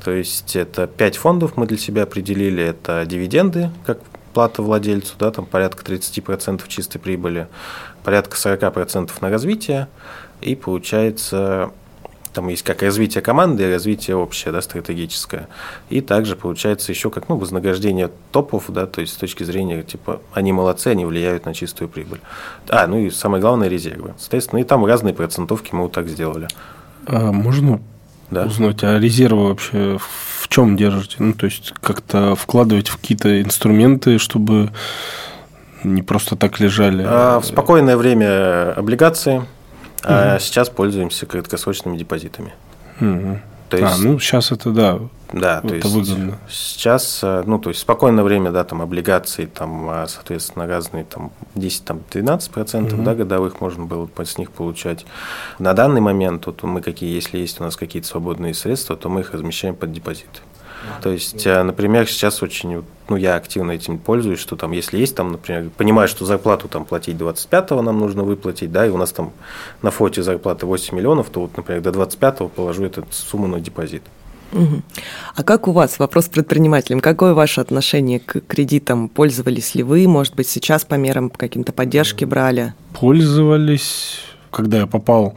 [0.03, 3.99] то есть это пять фондов мы для себя определили, это дивиденды, как
[4.33, 7.47] плата владельцу, да, там порядка 30% чистой прибыли,
[8.08, 9.89] порядка 40% на развитие,
[10.39, 11.72] и получается
[12.32, 15.50] там есть как развитие команды и развитие общее, да, стратегическое.
[15.89, 20.22] И также получается еще как ну, вознаграждение топов, да, то есть с точки зрения, типа,
[20.34, 22.22] они молодцы, они влияют на чистую прибыль.
[22.70, 24.13] А, ну и самое главное, резервы.
[24.17, 26.48] Соответственно, и там разные процентовки мы вот так сделали.
[27.08, 27.82] А можно
[28.32, 28.46] да.
[28.46, 31.17] узнать, а резервы вообще в чем держите?
[31.20, 34.72] Ну, то есть, как-то вкладывать в какие-то инструменты, чтобы
[35.84, 37.06] не просто так лежали?
[37.08, 39.46] А, в спокойное время облигации, угу.
[40.04, 42.54] а сейчас пользуемся краткосрочными депозитами.
[43.00, 43.40] Угу.
[43.70, 45.00] То а, есть, а, ну сейчас это да.
[45.34, 46.38] Да, это то есть выгодно.
[46.50, 51.32] сейчас, э, ну, то есть спокойное время, да, там облигации, там, а, соответственно, разные, там,
[51.56, 53.04] 10, там, 12 процентов, угу.
[53.04, 55.06] да, годовых можно было с них получать.
[55.60, 59.20] На данный момент, вот мы какие, если есть у нас какие-то свободные средства, то мы
[59.20, 60.40] их размещаем под депозиты.
[61.02, 65.32] То есть, например, сейчас очень, ну, я активно этим пользуюсь, что там, если есть там,
[65.32, 69.32] например, понимаю, что зарплату там платить 25-го нам нужно выплатить, да, и у нас там
[69.82, 74.04] на фоте зарплата 8 миллионов, то вот, например, до 25-го положу эту сумму на депозит.
[74.54, 74.82] Угу.
[75.36, 79.10] А как у вас, вопрос предпринимателям, какое ваше отношение к кредитам?
[79.10, 82.74] Пользовались ли вы, может быть, сейчас по мерам каким-то поддержки брали?
[82.93, 85.36] Пользовались, когда я попал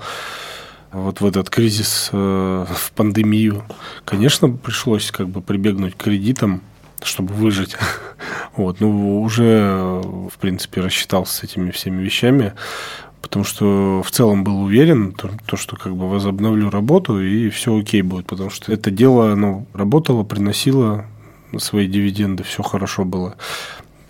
[0.92, 3.64] вот в этот кризис, э, в пандемию,
[4.04, 6.62] конечно, пришлось как бы прибегнуть к кредитам,
[7.02, 7.76] чтобы выжить.
[8.56, 12.52] Вот, ну, уже, в принципе, рассчитался с этими всеми вещами,
[13.22, 17.78] потому что в целом был уверен, то, то что как бы возобновлю работу, и все
[17.78, 21.06] окей будет, потому что это дело, оно работало, приносило
[21.58, 23.36] свои дивиденды, все хорошо было.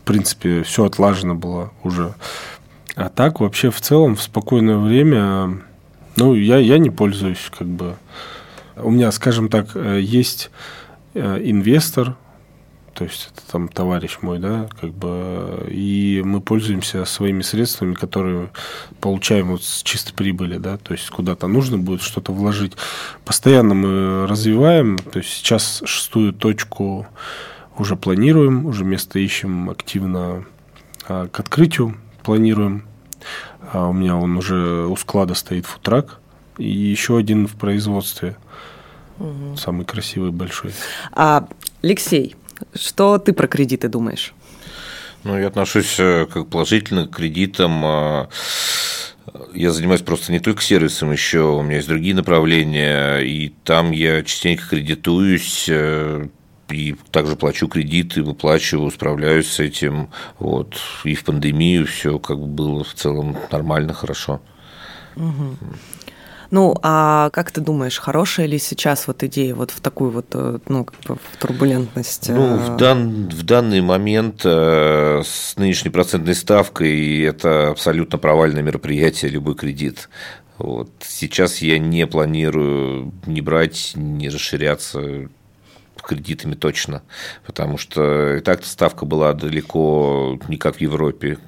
[0.02, 2.14] В принципе, все отлажено было уже.
[2.96, 5.60] А так, вообще, в целом, в спокойное время
[6.16, 7.96] ну, я, я не пользуюсь, как бы.
[8.76, 10.50] У меня, скажем так, э, есть
[11.14, 12.16] э, инвестор,
[12.94, 18.50] то есть это там товарищ мой, да, как бы, и мы пользуемся своими средствами, которые
[19.00, 22.72] получаем вот с чистой прибыли, да, то есть куда-то нужно будет что-то вложить.
[23.24, 27.06] Постоянно мы развиваем, то есть сейчас шестую точку
[27.78, 30.44] уже планируем, уже место ищем активно
[31.08, 32.84] а, к открытию планируем.
[33.72, 36.20] А у меня он уже у склада стоит футрак.
[36.58, 38.36] И еще один в производстве.
[39.18, 39.56] Угу.
[39.56, 40.72] Самый красивый, большой.
[41.12, 41.48] А,
[41.82, 42.36] Алексей,
[42.74, 44.34] что ты про кредиты думаешь?
[45.24, 47.84] Ну, я отношусь э, как положительно к кредитам.
[47.84, 48.28] А,
[49.52, 54.22] я занимаюсь просто не только сервисом, еще у меня есть другие направления, и там я
[54.22, 56.28] частенько кредитуюсь, э,
[56.70, 60.08] и также плачу кредиты, выплачиваю, справляюсь с этим.
[60.38, 60.76] Вот.
[61.04, 64.40] И в пандемию все как бы было в целом нормально, хорошо.
[65.16, 65.56] Угу.
[66.50, 70.58] Ну, а как ты думаешь, хорошая ли сейчас вот идея вот в такую вот, э,
[70.68, 72.28] ну, как бы в турбулентность?
[72.28, 72.76] Ну, в, э?
[72.76, 80.08] дан, в данный момент э, с нынешней процентной ставкой это абсолютно провальное мероприятие, любой кредит.
[80.58, 80.90] Вот.
[81.00, 85.28] Сейчас я не планирую не брать, не расширяться
[86.02, 87.02] кредитами точно,
[87.46, 91.38] потому что и так ставка была далеко не как в Европе.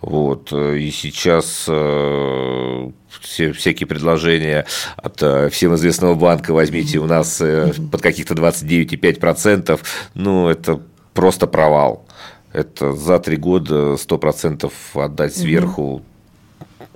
[0.00, 0.52] Вот.
[0.52, 2.90] И сейчас э,
[3.20, 9.80] все, всякие предложения от э, всем известного банка возьмите у нас э, под каких-то 29,5%,
[10.14, 10.80] ну, это
[11.14, 12.06] просто провал.
[12.52, 16.02] Это за три года 100% отдать сверху,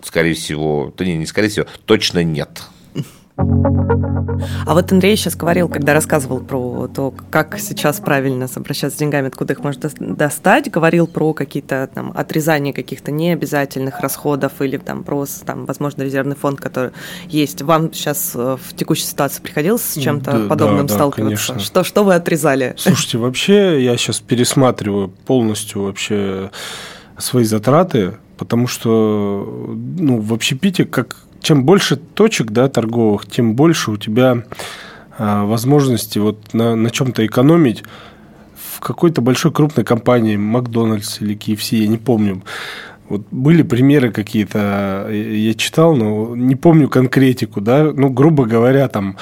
[0.02, 2.62] скорее всего, да не, не скорее всего, точно нет.
[4.66, 9.28] А вот Андрей сейчас говорил, когда рассказывал про то, как сейчас правильно обращаться с деньгами,
[9.28, 15.26] откуда их можно достать, говорил про какие-то там отрезания каких-то необязательных расходов или там про,
[15.44, 16.90] там, возможно, резервный фонд, который
[17.28, 17.62] есть.
[17.62, 21.54] Вам сейчас э, в текущей ситуации приходилось с чем-то да, подобным да, сталкиваться?
[21.54, 22.74] Да, что, что вы отрезали?
[22.76, 26.50] Слушайте, вообще я сейчас пересматриваю полностью вообще
[27.18, 33.90] свои затраты, потому что ну, в общепите как чем больше точек да, торговых, тем больше
[33.90, 34.44] у тебя
[35.18, 37.84] а, возможности вот на, на чем-то экономить.
[38.56, 42.42] В какой-то большой крупной компании, Макдональдс или KFC, я не помню,
[43.10, 49.18] вот были примеры какие-то, я читал, но не помню конкретику, да, ну, грубо говоря, там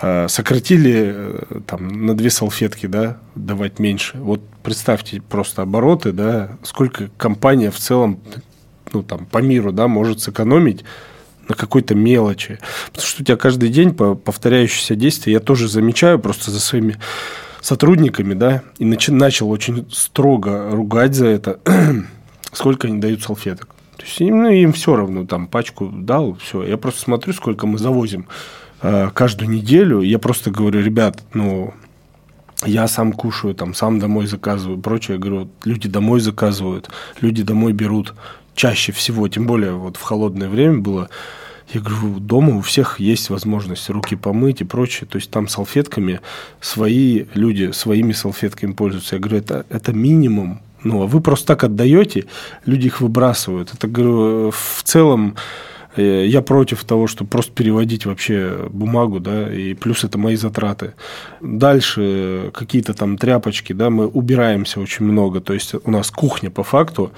[0.00, 4.18] а, сократили э, там на две салфетки, да, давать меньше.
[4.18, 8.18] Вот представьте просто обороты, да, сколько компания в целом,
[8.92, 10.84] ну, там, по миру, да, может сэкономить
[11.48, 12.58] на какой-то мелочи.
[12.86, 16.96] Потому что у тебя каждый день повторяющиеся действия, я тоже замечаю просто за своими
[17.60, 21.60] сотрудниками, да, и начи, начал очень строго ругать за это,
[22.52, 23.74] сколько они дают салфеток.
[23.96, 26.64] То есть им, ну, им все равно, там, пачку дал, все.
[26.64, 28.26] Я просто смотрю, сколько мы завозим
[28.82, 30.02] э, каждую неделю.
[30.02, 31.72] Я просто говорю, ребят, ну,
[32.66, 35.16] я сам кушаю, там, сам домой заказываю, прочее.
[35.16, 36.90] Я говорю, люди домой заказывают,
[37.20, 38.14] люди домой берут
[38.54, 41.08] чаще всего, тем более вот в холодное время было,
[41.72, 45.08] я говорю, дома у всех есть возможность руки помыть и прочее.
[45.10, 46.20] То есть там салфетками
[46.60, 49.16] свои люди своими салфетками пользуются.
[49.16, 50.60] Я говорю, это, это минимум.
[50.82, 52.26] Ну, а вы просто так отдаете,
[52.66, 53.72] люди их выбрасывают.
[53.72, 55.36] Это, говорю, в целом
[55.96, 60.94] я против того, чтобы просто переводить вообще бумагу, да, и плюс это мои затраты.
[61.40, 66.62] Дальше какие-то там тряпочки, да, мы убираемся очень много, то есть у нас кухня по
[66.62, 67.12] факту,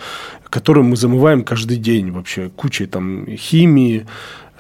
[0.50, 4.06] которую мы замываем каждый день вообще, кучей там химии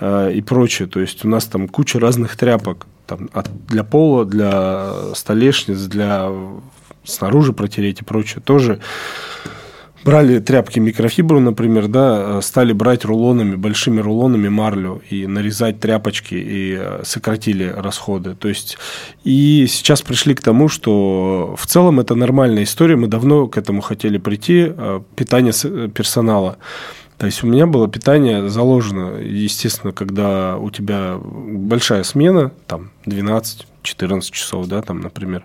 [0.00, 4.24] э, и прочее, то есть у нас там куча разных тряпок, там, от, для пола,
[4.24, 6.30] для столешниц, для
[7.04, 8.80] снаружи протереть и прочее, тоже
[10.06, 16.76] брали тряпки микрофибру, например, да, стали брать рулонами, большими рулонами марлю и нарезать тряпочки и
[16.78, 18.36] э, сократили расходы.
[18.36, 18.78] То есть
[19.24, 23.80] и сейчас пришли к тому, что в целом это нормальная история, мы давно к этому
[23.80, 26.58] хотели прийти, э, питание э, персонала.
[27.18, 33.66] То есть у меня было питание заложено, естественно, когда у тебя большая смена, там 12
[33.86, 35.44] 14 часов, да, там, например.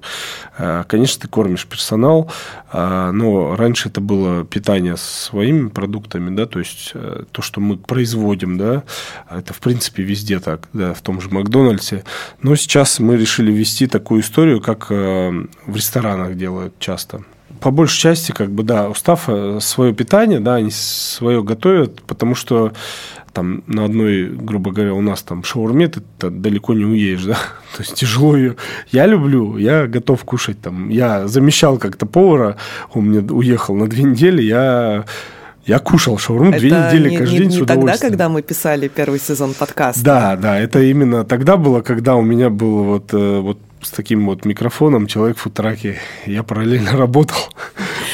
[0.58, 2.30] Э, конечно, ты кормишь персонал,
[2.74, 7.78] э, но раньше это было питание своими продуктами, да, то есть э, то, что мы
[7.78, 8.84] производим, да,
[9.30, 12.04] это, в принципе, везде так, да, в том же Макдональдсе.
[12.42, 17.24] Но сейчас мы решили ввести такую историю, как в ресторанах делают часто
[17.62, 22.74] по большей части, как бы, да, устав свое питание, да, они свое готовят, потому что
[23.34, 27.34] там на одной, грубо говоря, у нас там шаурме ты далеко не уедешь, да,
[27.78, 28.56] то есть тяжело ее.
[28.92, 30.90] Я люблю, я готов кушать там.
[30.90, 32.58] Я замещал как-то повара,
[32.94, 35.06] он мне уехал на две недели, я
[35.66, 38.00] я кушал шаурму это две недели не, каждый не, день не с удовольствием.
[38.00, 40.04] тогда, когда мы писали первый сезон подкаста.
[40.04, 44.26] Да, да, это именно тогда было, когда у меня был вот, э, вот с таким
[44.26, 46.00] вот микрофоном человек в футраке.
[46.26, 47.38] Я параллельно работал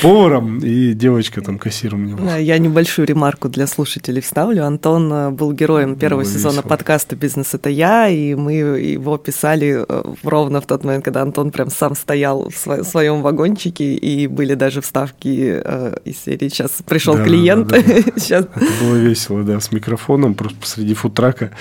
[0.01, 2.37] поваром, и девочка там кассиром мне была.
[2.37, 4.65] Я небольшую ремарку для слушателей вставлю.
[4.65, 6.69] Антон э, был героем первого Было сезона весело.
[6.69, 11.51] подкаста «Бизнес– это я», и мы его писали э, ровно в тот момент, когда Антон
[11.51, 17.15] прям сам стоял в своем вагончике, и были даже вставки э, из серии «Сейчас пришел
[17.15, 17.67] да, клиент».
[17.67, 17.83] Да, да.
[18.17, 18.45] Сейчас...
[18.55, 21.51] Это было весело, да, с микрофоном, просто посреди футрака.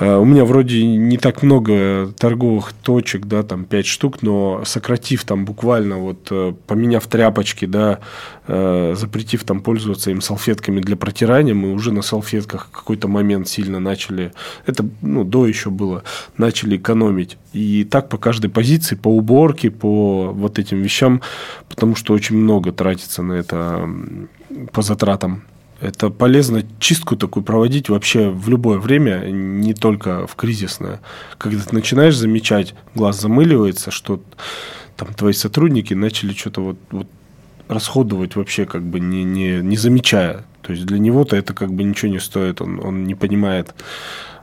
[0.00, 5.24] А, у меня вроде не так много торговых точек, да, там 5 штук, но сократив
[5.24, 7.98] там буквально, вот э, поменяв тряпочки, да,
[8.46, 13.48] э, запретив там пользоваться им салфетками для протирания, мы уже на салфетках в какой-то момент
[13.48, 14.32] сильно начали,
[14.66, 16.04] это, ну, до еще было,
[16.36, 17.36] начали экономить.
[17.52, 21.22] И так по каждой позиции, по уборке, по вот этим вещам,
[21.68, 23.88] потому что очень много тратится на это
[24.72, 25.42] по затратам.
[25.80, 31.00] Это полезно чистку такую проводить вообще в любое время, не только в кризисное.
[31.38, 34.20] Когда ты начинаешь замечать, глаз замыливается, что
[34.96, 37.06] там твои сотрудники начали что-то вот, вот
[37.68, 40.44] расходовать вообще как бы не, не, не замечая.
[40.62, 43.74] То есть для него-то это как бы ничего не стоит, он, он не понимает.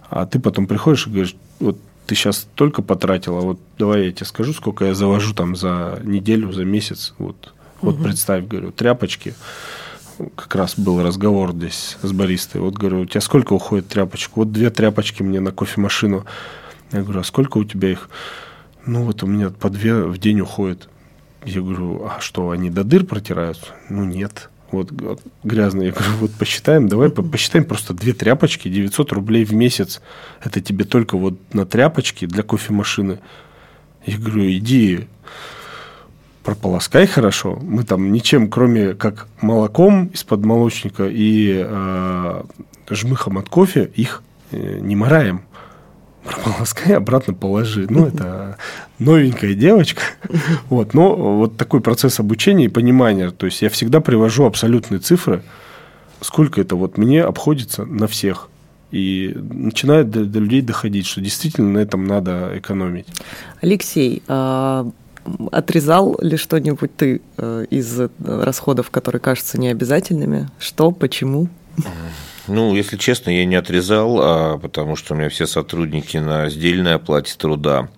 [0.10, 1.78] А ты потом приходишь и говоришь, вот
[2.08, 6.54] ты сейчас только потратила, вот давай я тебе скажу, сколько я завожу там за неделю,
[6.54, 7.14] за месяц.
[7.18, 8.04] Вот, вот угу.
[8.06, 9.34] представь, говорю, тряпочки.
[10.36, 12.61] Как раз был разговор здесь с баристой.
[12.61, 14.32] Вот говорю, у тебя сколько уходит тряпочек?
[14.36, 16.26] Вот две тряпочки мне на кофемашину.
[16.91, 18.09] Я говорю, а сколько у тебя их?
[18.86, 20.89] Ну вот у меня по две в день уходит.
[21.43, 23.68] Я говорю, а что, они до дыр протираются?
[23.89, 24.91] Ну нет вот
[25.43, 25.88] грязные.
[25.88, 30.01] Я говорю, вот посчитаем, давай посчитаем просто две тряпочки, 900 рублей в месяц.
[30.43, 33.20] Это тебе только вот на тряпочки для кофемашины.
[34.05, 35.07] Я говорю, иди
[36.46, 37.60] прополоскай хорошо.
[37.62, 42.43] Мы там ничем, кроме как молоком из-под молочника и э,
[42.89, 45.41] жмыхом от кофе, их э, не мораем
[46.24, 47.88] прополоскай, обратно положи.
[47.89, 48.58] Ну, это
[49.00, 50.02] новенькая девочка.
[50.70, 53.32] Вот, но вот такой процесс обучения и понимания.
[53.32, 55.43] То есть я всегда привожу абсолютные цифры,
[56.22, 58.50] сколько это вот мне обходится на всех.
[58.91, 63.08] И начинает до, до людей доходить, что действительно на этом надо экономить.
[63.60, 64.89] Алексей, а
[65.52, 70.50] отрезал ли что-нибудь ты э, из расходов, которые кажутся необязательными?
[70.60, 71.50] Что, почему?
[72.48, 76.96] Ну, если честно, я не отрезал, а потому что у меня все сотрудники на сдельной
[76.96, 77.90] оплате труда.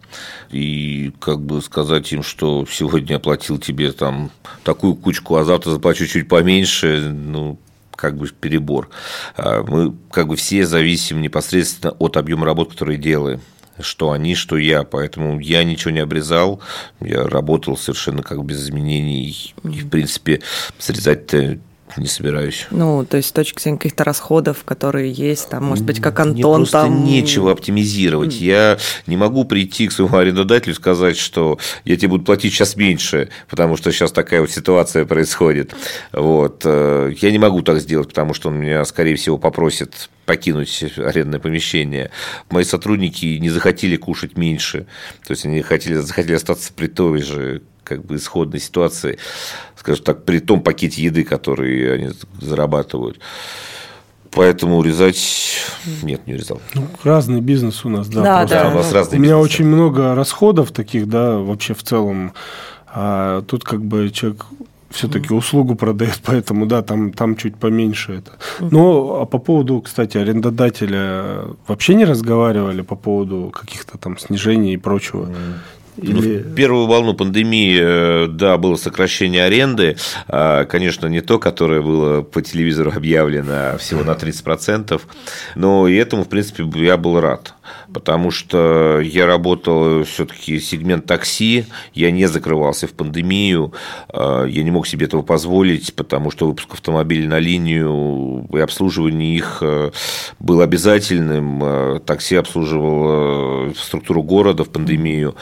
[0.52, 4.32] И как бы сказать им, что сегодня оплатил тебе там
[4.64, 7.60] такую кучку, а завтра заплачу чуть поменьше, ну,
[7.94, 8.90] как бы перебор.
[9.36, 13.42] А мы как бы все зависим непосредственно от объема работ, которые делаем
[13.80, 14.84] что они, что я.
[14.84, 16.62] Поэтому я ничего не обрезал,
[17.00, 19.54] я работал совершенно как без изменений.
[19.64, 20.42] И, в принципе,
[20.80, 21.60] срезать-то
[21.96, 22.68] не собираюсь.
[22.70, 26.36] Ну, то есть с точки зрения каких-то расходов, которые есть, там, может быть, как Антон
[26.36, 27.04] Мне просто там...
[27.06, 28.36] нечего оптимизировать.
[28.36, 28.78] Я
[29.08, 33.30] не могу прийти к своему арендодателю и сказать, что я тебе буду платить сейчас меньше,
[33.50, 35.74] потому что сейчас такая вот ситуация происходит.
[36.12, 36.62] Вот.
[36.66, 41.40] Э, я не могу так сделать, потому что он меня, скорее всего, попросит покинуть арендное
[41.40, 42.12] помещение.
[42.50, 44.86] Мои сотрудники не захотели кушать меньше,
[45.26, 49.18] то есть они хотели, захотели остаться при той же как бы исходной ситуации,
[49.76, 52.10] скажем так, при том пакете еды, который они
[52.42, 53.20] зарабатывают.
[54.32, 55.58] Поэтому урезать
[56.04, 56.62] нет, не урезал.
[56.76, 58.22] Ну, разный бизнес у нас, да.
[58.22, 61.84] Да, да, да, у нас разный У меня очень много расходов таких, да, вообще в
[61.84, 62.34] целом.
[62.88, 64.46] А тут как бы человек
[64.90, 68.32] все-таки услугу продает, поэтому да, там, там чуть поменьше это.
[68.60, 74.78] Но а по поводу, кстати, арендодателя вообще не разговаривали по поводу каких-то там снижений и
[74.78, 75.30] прочего.
[75.98, 76.38] Ну, Или...
[76.40, 79.98] В первую волну пандемии, э, да, было сокращение аренды.
[80.28, 85.02] А, конечно, не то, которое было по телевизору объявлено а всего на 30%.
[85.56, 87.56] Но и этому, в принципе, я был рад.
[87.92, 93.74] Потому что я работал все-таки сегмент такси, я не закрывался в пандемию,
[94.10, 99.36] а, я не мог себе этого позволить, потому что выпуск автомобилей на линию и обслуживание
[99.36, 99.92] их э,
[100.40, 102.00] был обязательным.
[102.02, 105.36] Такси обслуживало структуру города в пандемию.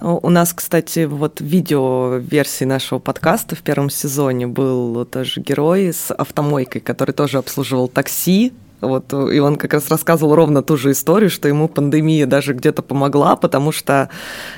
[0.00, 6.10] У нас, кстати, вот видео версии нашего подкаста в первом сезоне был тоже герой с
[6.10, 11.30] автомойкой, который тоже обслуживал такси, вот, и он как раз рассказывал ровно ту же историю,
[11.30, 14.08] что ему пандемия даже где-то помогла, потому что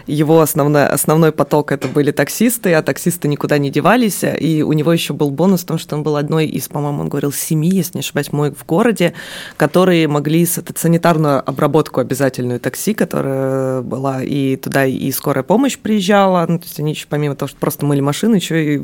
[0.07, 4.93] его основной, основной поток это были таксисты, а таксисты никуда не девались, и у него
[4.93, 7.99] еще был бонус в том, что он был одной из, по-моему, он говорил, семи, если
[7.99, 9.15] не ошибаюсь, мой в городе,
[9.57, 16.45] которые могли это санитарную обработку обязательную такси, которая была, и туда и скорая помощь приезжала,
[16.49, 18.83] ну, то есть они еще помимо того, что просто мыли машины, еще и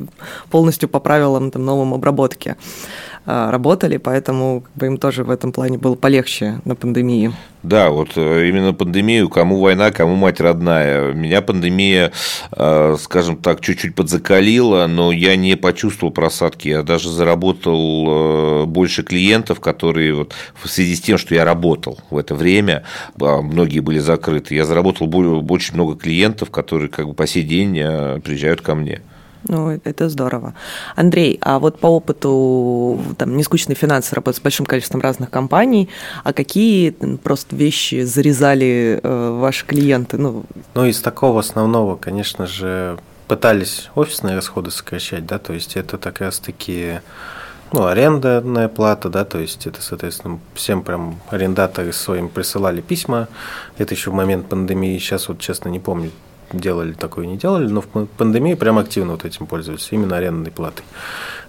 [0.50, 2.56] полностью по правилам там, новым обработки.
[3.30, 7.30] А, работали, поэтому как бы, им тоже в этом плане было полегче на пандемии.
[7.62, 11.12] Да, вот э, именно пандемию, кому война, кому мать родная.
[11.12, 12.10] Меня пандемия,
[12.52, 16.68] э, скажем так, чуть-чуть подзакалила, но я не почувствовал просадки.
[16.68, 21.98] Я даже заработал э, больше клиентов, которые вот в связи с тем, что я работал
[22.08, 22.84] в это время,
[23.20, 25.06] а многие были закрыты, я заработал
[25.50, 27.74] очень много клиентов, которые как бы по сей день
[28.22, 29.02] приезжают ко мне.
[29.46, 30.54] Ну, это здорово.
[30.96, 35.88] Андрей, а вот по опыту там, нескучной финансы работы с большим количеством разных компаний,
[36.24, 40.18] а какие просто вещи зарезали э, ваши клиенты?
[40.18, 45.98] Ну, ну, из такого основного, конечно же, пытались офисные расходы сокращать, да, то есть это
[45.98, 47.00] как раз-таки
[47.72, 53.28] ну, арендная плата, да, то есть это, соответственно, всем прям арендаторы своим присылали письма.
[53.76, 56.10] Это еще в момент пандемии, сейчас вот, честно, не помню,
[56.52, 60.84] делали такое, не делали, но в пандемии прям активно вот этим пользуются, именно арендной платой.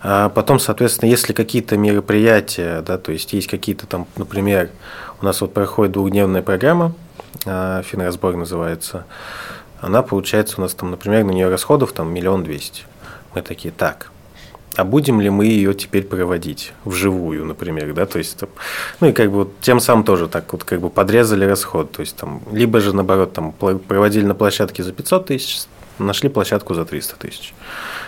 [0.02, 4.70] А потом, соответственно, если какие-то мероприятия, да, то есть есть какие-то там, например,
[5.22, 6.93] у нас вот проходит двухдневная программа,
[7.45, 9.06] а, финразбор называется,
[9.82, 12.84] она получается у нас там, например, на нее расходов там миллион двести.
[13.34, 14.12] Мы такие, так,
[14.80, 18.49] а будем ли мы ее теперь проводить вживую, например, да, то есть, там,
[19.01, 22.01] ну и как бы вот тем самым тоже так вот как бы подрезали расход, то
[22.01, 25.61] есть там, либо же наоборот там проводили на площадке за 500 тысяч,
[25.97, 27.53] нашли площадку за 300 тысяч,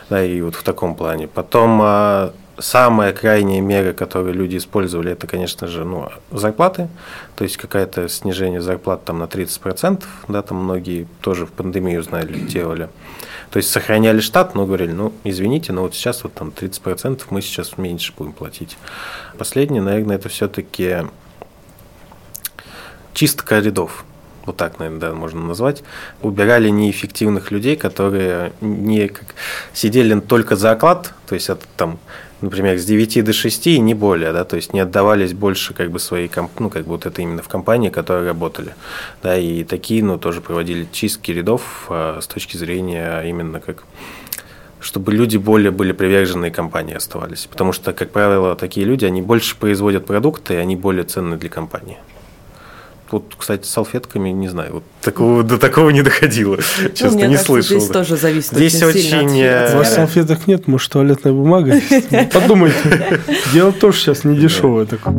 [0.09, 1.28] да, и вот в таком плане.
[1.28, 6.88] Потом а, самая крайняя мера, которую люди использовали, это, конечно же, ну, зарплаты,
[7.36, 12.34] то есть какое-то снижение зарплат там на 30%, да, там многие тоже в пандемию, знали,
[12.34, 12.89] делали.
[13.49, 17.41] То есть сохраняли штат, но говорили, ну, извините, но вот сейчас вот там 30% мы
[17.41, 18.78] сейчас меньше будем платить.
[19.38, 20.99] Последнее, наверное, это все-таки
[23.14, 24.05] чистка рядов
[24.46, 25.84] вот так, наверное, да, можно назвать,
[26.22, 29.36] убирали неэффективных людей, которые не как,
[29.74, 32.00] сидели только за оклад, то есть это там
[32.42, 35.92] например, с 9 до 6 и не более, да, то есть не отдавались больше как
[35.92, 36.30] бы своей,
[36.60, 38.76] ну, как бы вот это именно в компании, которые работали,
[39.24, 43.84] да, и такие, ну, тоже проводили чистки рядов а, с точки зрения именно как
[44.80, 47.46] чтобы люди более были привержены компании оставались.
[47.46, 51.50] Потому что, как правило, такие люди, они больше производят продукты, и они более ценны для
[51.50, 52.00] компании.
[53.12, 56.57] Вот, кстати, с салфетками, не знаю, вот такого, до такого не доходило.
[56.82, 57.80] Ну, Честно, ну, мне не кажется, слышал.
[57.80, 61.80] Здесь тоже зависит здесь очень, очень э, У вас салфеток нет, может, туалетная бумага
[62.34, 63.20] Подумайте.
[63.53, 65.14] Дело тоже сейчас не дешевое такое.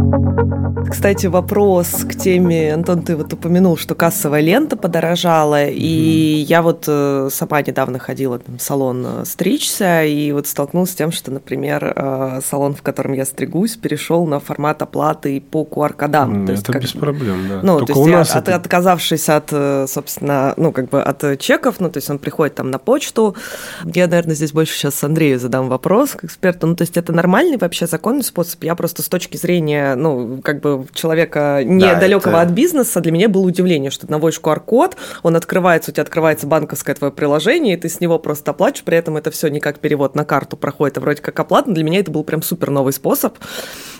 [0.90, 6.84] Кстати, вопрос к теме, Антон, ты вот упомянул, что кассовая лента подорожала, и я вот
[6.86, 12.40] э, сама недавно ходила в салон э, стричься, и вот столкнулась с тем, что, например,
[12.44, 16.48] салон, в котором я стригусь, перешел на формат оплаты по QR-кодам.
[16.48, 17.60] Это без проблем, да.
[17.62, 18.56] Ну, только то есть, у нас от, это...
[18.56, 22.70] отказавшись от, э, собственно, ну, как бы от чеков, ну, то есть он приходит там
[22.70, 23.36] на почту.
[23.84, 26.66] Я, наверное, здесь больше сейчас Андрею задам вопрос к эксперту.
[26.66, 28.62] Ну, то есть это нормальный вообще законный способ?
[28.64, 32.50] Я просто с точки зрения, ну, как бы человека недалекого да, это...
[32.50, 36.46] от бизнеса, для меня было удивление, что ты наводишь QR-код, он открывается, у тебя открывается
[36.46, 39.78] банковское твое приложение, и ты с него просто оплачиваешь, при этом это все не как
[39.78, 41.70] перевод на карту проходит, а вроде как оплата.
[41.70, 43.36] Для меня это был прям супер новый способ.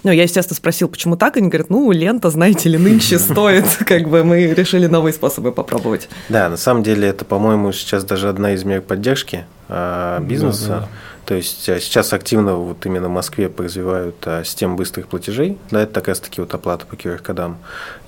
[0.03, 4.09] Ну, я, естественно, спросил, почему так, они говорят, ну, лента, знаете ли, нынче стоит как
[4.09, 6.09] бы мы решили новые способы попробовать.
[6.29, 10.69] Да, на самом деле это, по-моему, сейчас даже одна из мер поддержки э, бизнеса.
[10.69, 10.89] Да, да.
[11.25, 15.83] То есть а, сейчас активно вот именно в Москве развивают а, систему быстрых платежей, да,
[15.83, 17.59] это как раз таки вот оплата по QR-кодам.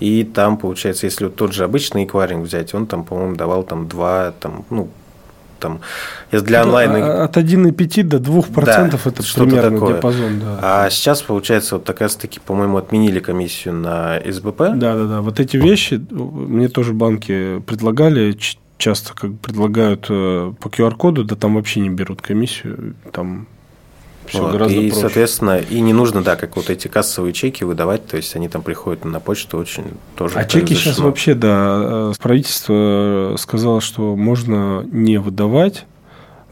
[0.00, 3.88] И там, получается, если вот тот же обычный эквайринг взять, он там, по-моему, давал там
[3.88, 4.88] два, там, ну,
[5.64, 5.80] там,
[6.30, 7.24] если для онлайна...
[7.24, 9.94] От 1,5 до 2% да, это примерно такое.
[9.94, 10.40] диапазон.
[10.40, 10.58] Да.
[10.60, 14.58] А сейчас, получается, вот так раз-таки, по-моему, отменили комиссию на СБП.
[14.74, 18.36] Да-да-да, вот эти вещи мне тоже банки предлагали,
[18.76, 23.46] часто как предлагают э, по QR-коду, да там вообще не берут комиссию, там
[24.26, 25.00] все вот, гораздо и, проще.
[25.00, 28.62] соответственно, и не нужно, да, как вот эти кассовые чеки выдавать, то есть они там
[28.62, 29.84] приходят на почту очень
[30.16, 30.36] тоже.
[30.36, 35.86] А чеки сейчас вообще, да, э, правительство сказало, что можно не выдавать.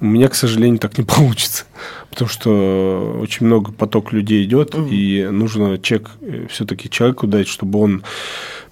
[0.00, 1.64] У меня, к сожалению, так не получится,
[2.10, 4.88] потому что очень много поток людей идет, угу.
[4.88, 8.02] и нужно чек э, все-таки человеку дать, чтобы он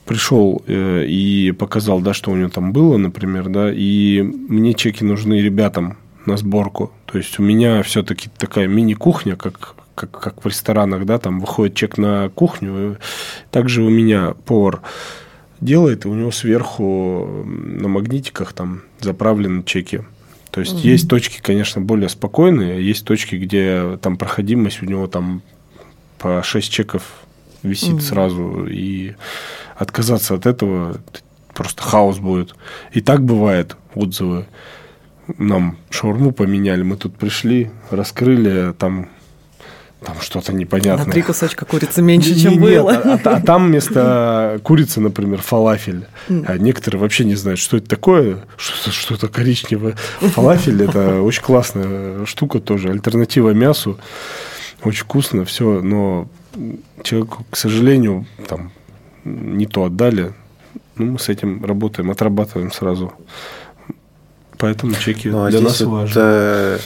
[0.05, 5.05] пришел э, и показал, да, что у него там было, например, да, и мне чеки
[5.05, 5.99] нужны ребятам,
[6.31, 6.93] на сборку.
[7.07, 11.75] То есть у меня все-таки такая мини-кухня, как, как, как в ресторанах, да, там выходит
[11.75, 12.99] чек на кухню.
[13.51, 14.81] Также у меня повар
[15.61, 20.03] делает, и у него сверху на магнитиках там заправлены чеки.
[20.51, 20.89] То есть угу.
[20.89, 25.43] есть точки, конечно, более спокойные, есть точки, где там проходимость у него там
[26.19, 27.03] по 6 чеков
[27.63, 28.01] висит угу.
[28.01, 29.15] сразу, и
[29.77, 30.99] отказаться от этого
[31.55, 32.55] просто хаос будет.
[32.93, 34.47] И так бывает отзывы
[35.39, 39.09] нам шаурму поменяли, мы тут пришли, раскрыли, там
[40.03, 41.07] там что-то непонятное.
[41.07, 42.93] На три кусочка курицы меньше, чем Нет, было.
[42.93, 46.07] А, а, а там вместо курицы, например, фалафель.
[46.29, 49.97] А некоторые вообще не знают, что это такое, что-то, что-то коричневое.
[50.21, 53.99] Фалафель– это очень классная штука тоже, альтернатива мясу.
[54.83, 56.29] Очень вкусно, все, но
[57.03, 58.73] человеку, к сожалению, там
[59.25, 60.33] не то отдали.
[60.97, 63.13] Ну, мы с этим работаем, отрабатываем сразу
[64.61, 66.21] Поэтому чеки ну, а для нас вот, важны.
[66.23, 66.79] Э,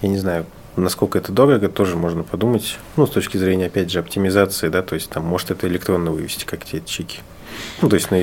[0.00, 0.46] я не знаю,
[0.76, 2.78] насколько это дорого, тоже можно подумать.
[2.96, 6.44] Ну, с точки зрения, опять же, оптимизации, да, то есть там может это электронно вывести,
[6.44, 7.20] как те чеки.
[7.82, 8.18] Ну, то есть на,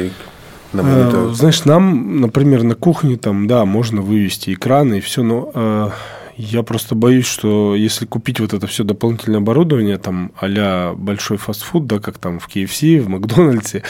[0.73, 1.29] на монитор.
[1.29, 5.89] Э, знаешь, нам, например, на кухне там, да, можно вывести экраны и все, но э,
[6.35, 11.85] я просто боюсь, что если купить вот это все дополнительное оборудование, там, а большой фастфуд,
[11.85, 13.83] да, как там в KFC, в Макдональдсе,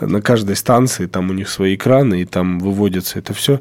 [0.00, 3.60] на каждой станции там у них свои экраны, и там выводится это все,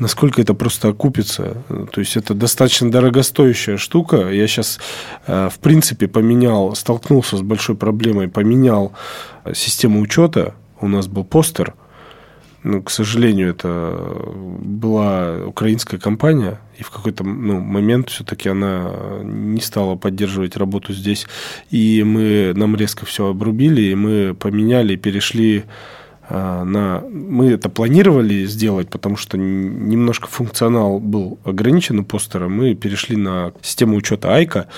[0.00, 1.62] насколько это просто окупится.
[1.92, 4.30] То есть это достаточно дорогостоящая штука.
[4.30, 4.80] Я сейчас,
[5.26, 8.92] э, в принципе, поменял, столкнулся с большой проблемой, поменял
[9.54, 10.54] систему учета.
[10.80, 11.74] У нас был постер,
[12.62, 13.98] ну, к сожалению, это
[14.62, 18.92] была украинская компания, и в какой-то ну, момент все-таки она
[19.22, 21.26] не стала поддерживать работу здесь.
[21.70, 25.64] И мы, нам резко все обрубили, и мы поменяли, перешли
[26.30, 27.02] на...
[27.10, 32.48] Мы это планировали сделать, потому что немножко функционал был ограничен у постера.
[32.48, 34.68] Мы перешли на систему учета Айка,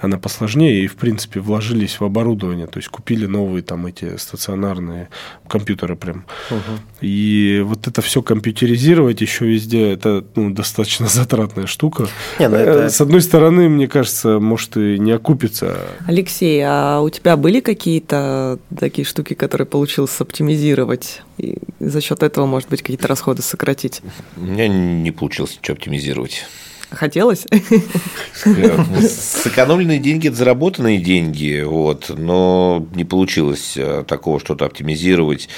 [0.00, 5.08] она посложнее, и, в принципе, вложились в оборудование, то есть купили новые там эти стационарные
[5.46, 6.24] компьютеры прям.
[6.50, 6.58] Угу.
[7.02, 12.06] И вот это все компьютеризировать еще везде, это ну, достаточно затратная штука.
[12.38, 12.88] Не, ну это...
[12.88, 15.76] С одной стороны, мне кажется, может и не окупится.
[16.06, 20.99] Алексей, а у тебя были какие-то такие штуки, которые получилось оптимизировать?
[21.38, 24.02] И за счет этого, может быть, какие-то расходы сократить?
[24.36, 26.44] У меня не получилось ничего оптимизировать.
[26.90, 27.46] Хотелось?
[28.34, 35.48] Сэкономленные деньги– это заработанные деньги, вот, но не получилось э, такого что-то оптимизировать.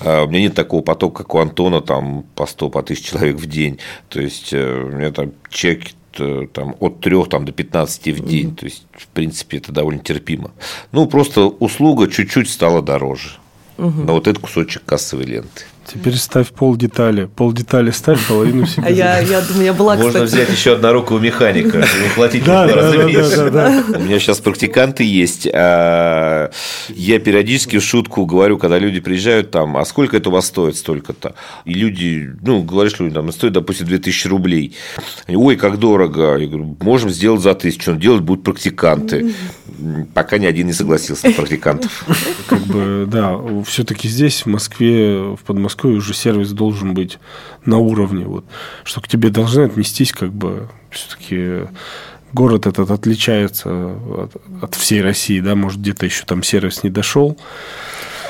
[0.00, 3.36] Э, у меня нет такого потока, как у Антона, там по 100, по 1000 человек
[3.36, 3.78] в день.
[4.08, 5.84] То есть, э, у меня там чек
[6.52, 8.48] там, от 3 там, до 15 в день.
[8.48, 8.56] Mm-hmm.
[8.56, 10.50] То есть, в принципе, это довольно терпимо.
[10.90, 13.38] Ну, просто услуга чуть-чуть стала дороже.
[13.80, 14.02] Угу.
[14.02, 15.64] На вот этот кусочек кассовой ленты.
[15.92, 17.24] Теперь ставь пол детали.
[17.24, 18.84] Пол детали ставь, половину себе.
[18.86, 22.92] А я, я думаю, я была, Можно взять еще однорукого механика, не платить да, да,
[22.92, 25.48] да, да, У меня сейчас практиканты есть.
[25.52, 26.50] А
[26.90, 30.76] я периодически в шутку говорю, когда люди приезжают там, а сколько это у вас стоит
[30.76, 31.34] столько-то?
[31.64, 34.76] И люди, ну, говоришь людям, там, стоит, допустим, 2000 рублей.
[35.26, 36.36] Ой, как дорого.
[36.36, 39.34] Я говорю, можем сделать за тысячу, но делать будут практиканты.
[40.14, 42.04] Пока ни один не согласился на практикантов.
[42.46, 47.18] Как бы, да, все-таки здесь, в Москве, в Подмосковье, Москвы уже сервис должен быть
[47.64, 48.44] на уровне, вот,
[48.84, 51.68] что к тебе должны отнестись как бы все-таки
[52.34, 57.38] город этот отличается от, от всей России, да, может где-то еще там сервис не дошел,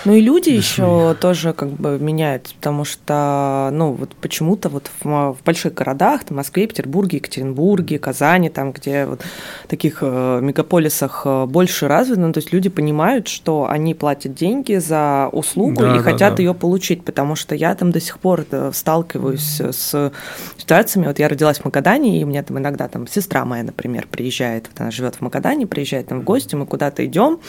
[0.05, 5.35] ну и люди еще тоже как бы меняются, потому что, ну, вот почему-то вот в,
[5.35, 9.23] в больших городах, там, Москве, Петербурге, Екатеринбурге, Казани, там, где вот
[9.69, 14.77] таких э, мегаполисах э, больше развито, ну, то есть люди понимают, что они платят деньги
[14.77, 16.43] за услугу да, и да, хотят да.
[16.43, 20.13] ее получить, потому что я там до сих пор э, сталкиваюсь с
[20.57, 24.07] ситуациями, вот я родилась в Магадане, и у меня там иногда там сестра моя, например,
[24.11, 27.41] приезжает, вот она живет в Магадане, приезжает там в гости, мы куда-то идем,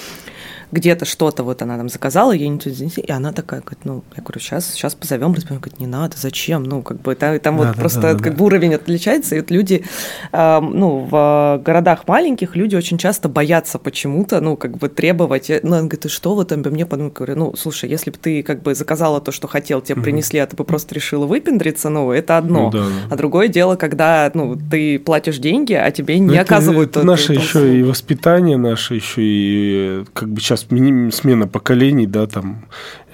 [0.71, 4.39] где-то что-то вот она там заказала, я не и она такая, говорит, ну, я говорю,
[4.39, 7.75] сейчас, сейчас позовем, разберем, говорит, не надо, зачем, ну, как бы там, там да, вот
[7.75, 9.83] да, просто да, да, как бы уровень отличается, и вот люди,
[10.31, 15.75] э, ну, в городах маленьких люди очень часто боятся почему-то, ну, как бы требовать, ну,
[15.75, 18.61] он говорит, ты что вы там, мне подумали, говорю, ну, слушай, если бы ты как
[18.61, 22.37] бы заказала то, что хотел, тебе принесли, а ты бы просто решила выпендриться, ну, это
[22.37, 22.85] одно, ну, да, да.
[23.09, 26.91] а другое дело, когда, ну, ты платишь деньги, а тебе не это, оказывают...
[26.91, 32.65] Это наше еще и воспитание, наше еще и, как бы сейчас смена поколений, да, там,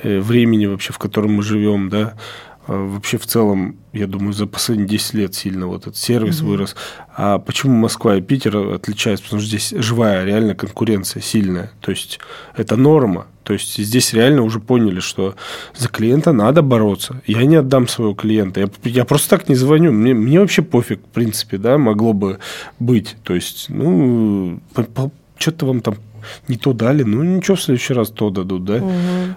[0.04, 2.14] э, времени вообще, в котором мы живем, да,
[2.68, 6.46] а вообще в целом, я думаю, за последние 10 лет сильно вот этот сервис mm-hmm.
[6.46, 6.76] вырос.
[7.16, 9.24] А почему Москва и Питер отличаются?
[9.24, 11.72] Потому что здесь живая реально конкуренция сильная.
[11.80, 12.20] То есть
[12.58, 13.28] это норма.
[13.44, 15.36] То есть здесь реально уже поняли, что
[15.78, 17.22] за клиента надо бороться.
[17.26, 18.60] Я не отдам своего клиента.
[18.60, 19.94] Я, я просто так не звоню.
[19.94, 22.40] Мне, мне вообще пофиг, в принципе, да, могло бы
[22.80, 23.16] быть.
[23.24, 24.60] То есть, ну,
[25.38, 25.96] что-то вам там
[26.48, 28.76] не то дали, ну ничего, в следующий раз то дадут, да.
[28.76, 28.92] Угу.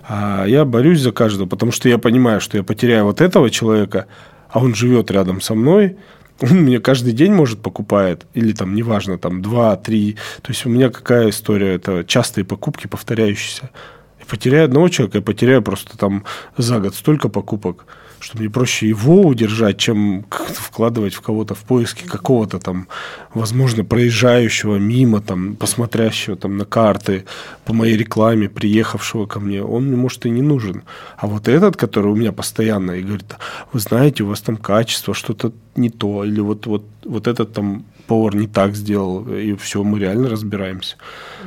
[0.09, 4.07] А я борюсь за каждого, потому что я понимаю, что я потеряю вот этого человека,
[4.49, 5.97] а он живет рядом со мной,
[6.41, 10.17] он мне каждый день, может, покупает, или там, неважно, там, два, три.
[10.43, 11.75] То есть у меня какая история?
[11.75, 13.71] Это частые покупки, повторяющиеся.
[14.19, 16.25] Я потеряю одного человека, я потеряю просто там
[16.57, 17.87] за год столько покупок
[18.21, 22.87] что мне проще его удержать, чем вкладывать в кого-то в поиски какого-то там,
[23.33, 27.25] возможно, проезжающего мимо, там, посмотрящего там на карты
[27.65, 30.83] по моей рекламе, приехавшего ко мне, он мне, может, и не нужен.
[31.17, 33.37] А вот этот, который у меня постоянно и говорит,
[33.73, 37.85] вы знаете, у вас там качество, что-то не то, или вот, вот, вот этот там
[38.07, 40.97] повар не так сделал, и все, мы реально разбираемся.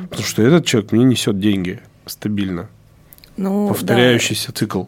[0.09, 2.69] Потому что этот человек мне несет деньги стабильно.
[3.37, 4.53] Ну, Повторяющийся да.
[4.53, 4.83] цикл.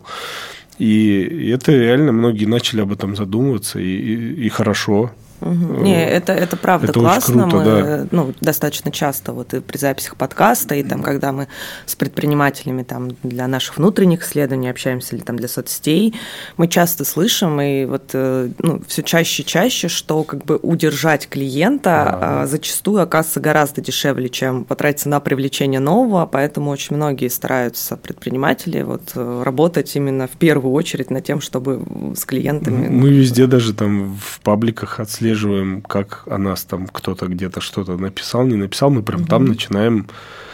[0.77, 5.11] И это реально многие начали об этом задумываться, и, и, и хорошо.
[5.41, 5.83] Угу.
[5.83, 7.49] Не, это, это правда это классно.
[7.49, 8.07] Круто, мы да.
[8.11, 11.47] ну, достаточно часто вот и при записях подкаста, и там, когда мы
[11.85, 16.15] с предпринимателями там, для наших внутренних исследований общаемся или там для соцсетей,
[16.57, 21.27] мы часто слышим, и вот э, ну, все чаще и чаще, что как бы удержать
[21.27, 27.97] клиента а, зачастую оказывается гораздо дешевле, чем потратиться на привлечение нового, поэтому очень многие стараются,
[27.97, 31.83] предприниматели, вот, э, работать именно в первую очередь над тем, чтобы
[32.15, 32.87] с клиентами...
[32.87, 37.97] Мы везде даже там в пабликах отслеживаем отслеживаем, как о нас там кто-то где-то что-то
[37.97, 38.89] написал, не написал.
[38.89, 39.27] Мы прям угу.
[39.27, 40.07] там начинаем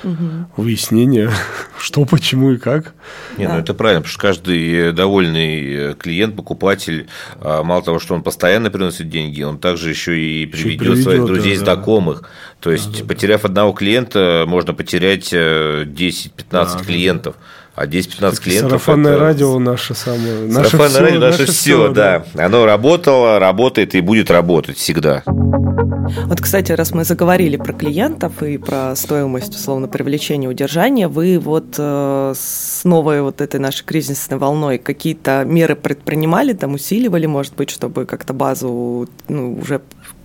[0.04, 0.48] угу.
[0.58, 1.30] выяснение,
[1.78, 2.94] что, почему и как.
[3.38, 3.56] Не, ну да.
[3.56, 7.08] ну это правильно, потому что каждый довольный клиент, покупатель,
[7.40, 11.26] а, мало того, что он постоянно приносит деньги, он также еще и приведет, приведет своих
[11.26, 12.22] друзей, да, знакомых.
[12.22, 12.28] Да.
[12.62, 13.48] То есть, да, да, потеряв да.
[13.50, 17.36] одного клиента, можно потерять 10-15 да, клиентов.
[17.38, 18.70] Да а 10-15 клиентов.
[18.70, 19.22] Сарафанное это...
[19.22, 20.42] радио наше самое.
[20.42, 22.26] Наше Сарафанное все, радио наше, наше все, все да.
[22.34, 22.46] да.
[22.46, 25.24] Оно работало, работает и будет работать всегда.
[25.26, 31.76] Вот, кстати, раз мы заговорили про клиентов и про стоимость, условно, привлечения удержания, вы вот
[31.78, 37.70] э, с новой вот этой нашей кризисной волной какие-то меры предпринимали, там усиливали, может быть,
[37.70, 39.82] чтобы как-то базу ну, уже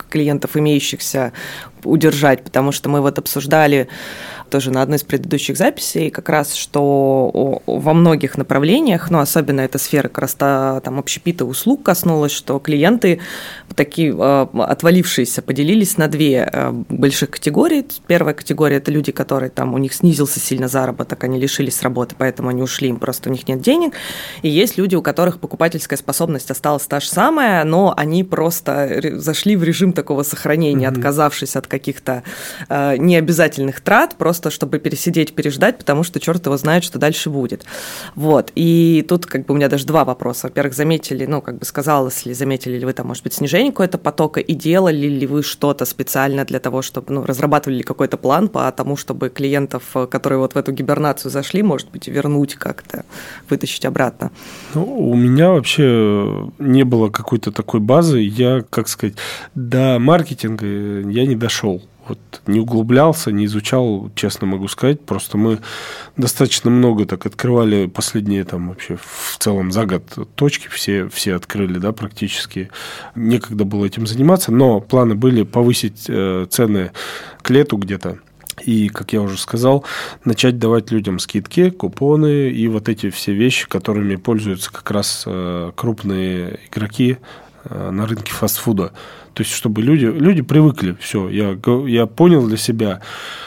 [0.08, 1.32] клиентов имеющихся
[1.86, 3.88] удержать, потому что мы вот обсуждали
[4.50, 9.78] тоже на одной из предыдущих записей, как раз, что во многих направлениях, ну, особенно эта
[9.78, 13.20] сфера как раз там общепита услуг коснулась, что клиенты
[13.74, 17.84] такие а, отвалившиеся поделились на две а, больших категории.
[18.06, 22.48] Первая категория– это люди, которые там, у них снизился сильно заработок, они лишились работы, поэтому
[22.48, 23.94] они ушли, им просто у них нет денег.
[24.42, 29.56] И есть люди, у которых покупательская способность осталась та же самая, но они просто зашли
[29.56, 30.98] в режим такого сохранения, mm-hmm.
[30.98, 32.22] отказавшись от каких-то
[32.68, 37.64] э, необязательных трат, просто чтобы пересидеть, переждать, потому что черт его знает, что дальше будет.
[38.14, 38.52] Вот.
[38.54, 40.46] И тут как бы у меня даже два вопроса.
[40.46, 43.98] Во-первых, заметили, ну, как бы сказалось ли, заметили ли вы там, может быть, снижение какого-то
[43.98, 48.48] потока, и делали ли вы что-то специально для того, чтобы, ну, разрабатывали ли какой-то план
[48.48, 53.04] по тому, чтобы клиентов, которые вот в эту гибернацию зашли, может быть, вернуть как-то,
[53.50, 54.30] вытащить обратно?
[54.74, 58.20] Ну, у меня вообще не было какой-то такой базы.
[58.20, 59.16] Я, как сказать,
[59.54, 61.65] до маркетинга я не дошел
[62.08, 65.00] вот не углублялся, не изучал, честно могу сказать.
[65.00, 65.58] Просто мы
[66.16, 70.02] достаточно много так открывали последние там вообще в целом за год
[70.34, 72.70] точки, все, все открыли, да, практически.
[73.14, 76.92] Некогда было этим заниматься, но планы были повысить э, цены
[77.42, 78.18] к лету где-то.
[78.64, 79.84] И, как я уже сказал,
[80.24, 85.72] начать давать людям скидки, купоны и вот эти все вещи, которыми пользуются как раз э,
[85.74, 87.18] крупные игроки
[87.70, 88.92] на рынке фастфуда.
[89.34, 93.02] То есть, чтобы люди, люди привыкли, все, я, я понял для себя,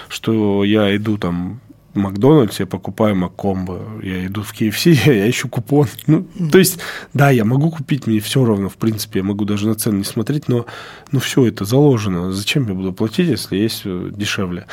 [0.07, 1.61] что я иду там
[1.93, 5.87] в Макдональдс, я покупаю Маккомбо, я иду в KFC, я ищу купон.
[6.07, 6.79] Ну, то есть,
[7.13, 10.03] да, я могу купить, мне все равно, в принципе, я могу даже на цены не
[10.03, 10.65] смотреть, но
[11.11, 12.31] ну, все это заложено.
[12.31, 14.65] Зачем я буду платить, если есть дешевле?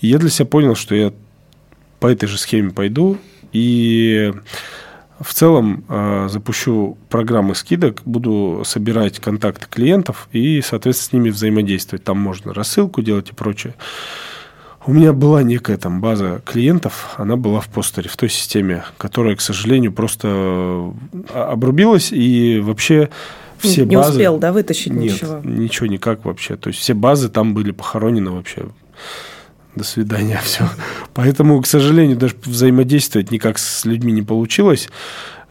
[0.00, 1.12] И я для себя понял, что я
[2.00, 3.18] по этой же схеме пойду,
[3.52, 4.32] и
[5.20, 12.04] в целом э, запущу программы скидок, буду собирать контакты клиентов и, соответственно, с ними взаимодействовать.
[12.04, 13.74] Там можно рассылку делать и прочее.
[14.86, 19.36] У меня была некая там база клиентов, она была в постере, в той системе, которая,
[19.36, 23.10] к сожалению, просто э, обрубилась и вообще
[23.58, 24.10] все не базы...
[24.10, 25.40] Не успел, да, вытащить Нет, ничего?
[25.42, 26.56] ничего никак вообще.
[26.56, 28.68] То есть все базы там были похоронены вообще
[29.78, 30.68] до свидания, все.
[31.14, 34.88] Поэтому, к сожалению, даже взаимодействовать никак с людьми не получилось.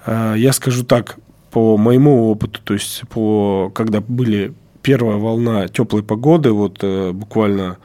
[0.06, 1.18] А, я скажу так,
[1.52, 7.78] по моему опыту, то есть по, когда были первая волна теплой погоды, вот э, буквально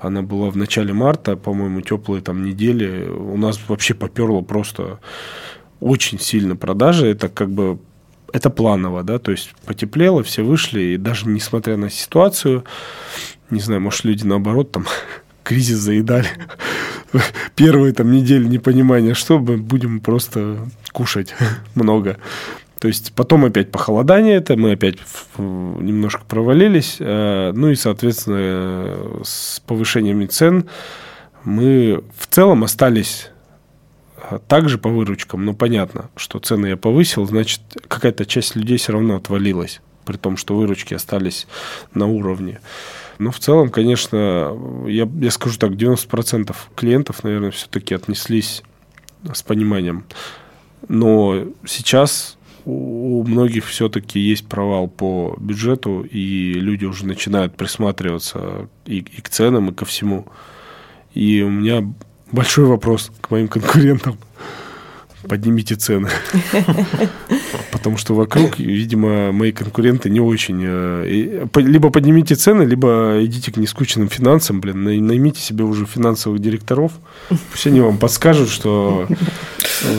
[0.00, 4.98] она была в начале марта, по-моему, теплые там недели, у нас вообще поперло просто
[5.80, 7.78] очень сильно продажи, это как бы
[8.32, 12.64] это планово, да, то есть потеплело, все вышли, и даже несмотря на ситуацию,
[13.50, 14.86] не знаю, может, люди наоборот там
[15.44, 16.28] кризис заедали.
[17.54, 21.34] Первые там недели непонимания, что мы будем просто кушать
[21.74, 22.18] много.
[22.80, 24.96] То есть потом опять похолодание это, мы опять
[25.38, 26.96] немножко провалились.
[26.98, 30.68] Э, ну и, соответственно, с повышением цен
[31.44, 33.30] мы в целом остались
[34.30, 38.92] э, также по выручкам, но понятно, что цены я повысил, значит, какая-то часть людей все
[38.92, 41.46] равно отвалилась, при том, что выручки остались
[41.94, 42.60] на уровне.
[43.18, 44.56] Но в целом, конечно,
[44.86, 48.62] я, я скажу так, 90% клиентов, наверное, все-таки отнеслись
[49.32, 50.04] с пониманием.
[50.88, 58.98] Но сейчас у многих все-таки есть провал по бюджету, и люди уже начинают присматриваться и,
[58.98, 60.26] и к ценам, и ко всему.
[61.14, 61.84] И у меня
[62.32, 64.18] большой вопрос к моим конкурентам
[65.28, 66.08] поднимите цены.
[67.84, 70.62] Потому что вокруг, видимо, мои конкуренты не очень...
[70.64, 76.92] Э, либо поднимите цены, либо идите к нескучным финансам, блин, наймите себе уже финансовых директоров.
[77.28, 79.06] Пусть они вам подскажут, что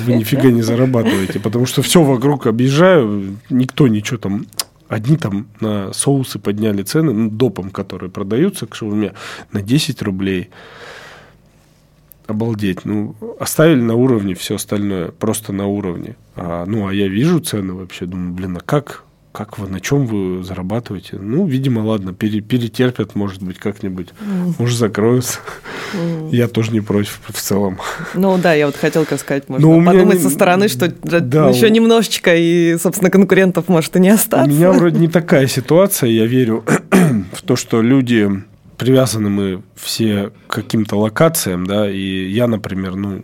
[0.03, 1.39] вы нифига не зарабатываете.
[1.39, 4.47] Потому что все вокруг объезжаю, никто ничего там
[4.88, 9.13] Одни там на соусы подняли цены, ну, допом, которые продаются к шаурме,
[9.51, 10.49] на 10 рублей
[12.28, 12.86] обалдеть.
[12.86, 16.15] Ну, оставили на уровне все остальное, просто на уровне.
[16.36, 19.05] А, ну, а я вижу цены вообще, думаю, блин, а как?
[19.36, 21.17] как вы, на чем вы зарабатываете?
[21.17, 24.09] Ну, видимо, ладно, пере, перетерпят, может быть, как-нибудь.
[24.21, 24.53] Mm.
[24.57, 25.39] Может, закроются.
[25.93, 26.30] Mm.
[26.32, 27.78] Я тоже не против в целом.
[28.13, 31.69] Ну да, я вот хотел как сказать, можно ну, подумать со стороны, что да, еще
[31.69, 34.49] немножечко, и, собственно, конкурентов может и не остаться.
[34.49, 36.63] У меня вроде не такая ситуация, я верю
[37.34, 38.32] в то, что люди
[38.78, 43.23] привязаны мы все к каким-то локациям, да, и я, например, ну,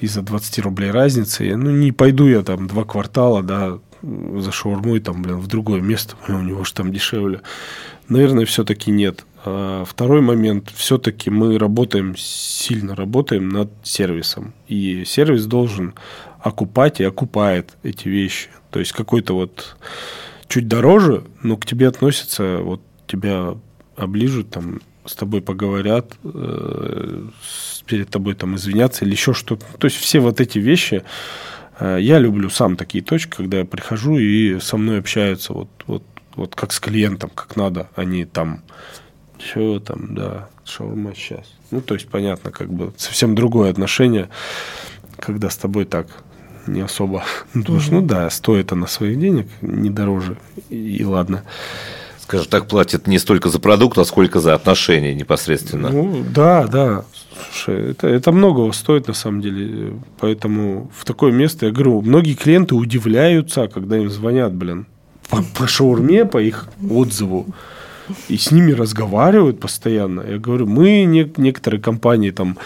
[0.00, 5.22] из-за 20 рублей разницы, ну, не пойду я там два квартала, да, за шаурмой там,
[5.22, 7.40] блин, в другое место, у него же там дешевле.
[8.08, 9.24] Наверное, все-таки нет.
[9.44, 14.52] А второй момент, все-таки мы работаем, сильно работаем над сервисом.
[14.68, 15.94] И сервис должен
[16.40, 18.48] окупать и окупает эти вещи.
[18.70, 19.76] То есть какой-то вот
[20.48, 23.54] чуть дороже, но к тебе относятся, вот тебя
[23.96, 24.80] оближут, там,
[25.10, 27.24] с тобой поговорят, э,
[27.86, 29.66] перед тобой там извиняться или еще что-то.
[29.78, 31.02] То есть все вот эти вещи,
[31.80, 36.04] Э, я люблю сам такие точки, когда я прихожу и со мной общаются вот, вот,
[36.36, 38.62] вот как с клиентом, как надо, они там
[39.38, 41.46] все там, да, шаурма сейчас.
[41.70, 44.28] Ну, то есть, понятно, как бы совсем другое отношение,
[45.18, 46.06] когда с тобой так
[46.66, 47.24] не особо.
[47.54, 50.36] Ну, что, ну да, стоит она своих денег, не дороже,
[50.68, 51.42] и, и ладно
[52.30, 55.88] скажем так, платят не столько за продукт, а сколько за отношения непосредственно.
[55.88, 57.04] Ну, да, да.
[57.50, 59.94] Слушай, это, это многого стоит на самом деле.
[60.20, 64.86] Поэтому в такое место, я говорю, многие клиенты удивляются, когда им звонят, блин,
[65.28, 67.46] по, по шаурме, по их отзыву.
[68.28, 70.20] И с ними разговаривают постоянно.
[70.20, 72.58] Я говорю, мы не, некоторые компании там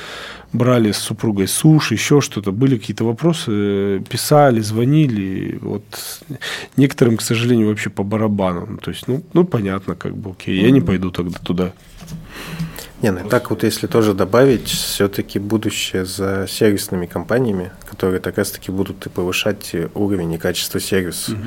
[0.54, 5.58] брали с супругой суши, еще что-то, были какие-то вопросы, писали, звонили.
[5.60, 5.82] Вот
[6.76, 8.66] некоторым, к сожалению, вообще по барабану.
[8.66, 11.72] Ну, то есть, ну, ну понятно, как бы, окей, я не пойду тогда туда.
[13.02, 18.70] Не, ну так вот если тоже добавить, все-таки будущее за сервисными компаниями, которые как раз-таки
[18.70, 21.32] будут и повышать уровень и качество сервиса.
[21.32, 21.40] Угу.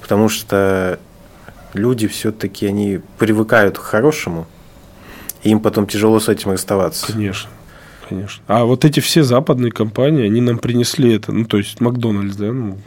[0.00, 0.98] Потому что
[1.74, 4.46] люди все-таки, они привыкают к хорошему,
[5.42, 7.12] и им потом тяжело с этим расставаться.
[7.12, 7.50] Конечно
[8.08, 8.42] конечно.
[8.46, 12.52] А вот эти все западные компании, они нам принесли это, ну, то есть Макдональдс, да,
[12.52, 12.78] ну,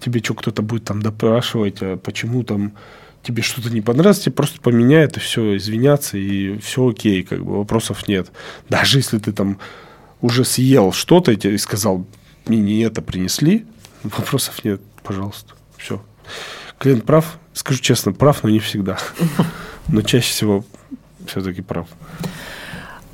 [0.00, 2.72] тебе что, кто-то будет там допрашивать, а почему там
[3.22, 7.58] тебе что-то не понравилось, тебе просто поменяют и все, извиняться, и все окей, как бы
[7.58, 8.30] вопросов нет.
[8.68, 9.58] Даже если ты там
[10.20, 12.06] уже съел что-то и сказал,
[12.46, 13.66] мне не это принесли,
[14.02, 16.02] вопросов нет, пожалуйста, все.
[16.78, 18.98] Клиент прав, скажу честно, прав, но не всегда.
[19.88, 20.64] Но чаще всего
[21.26, 21.88] все-таки прав.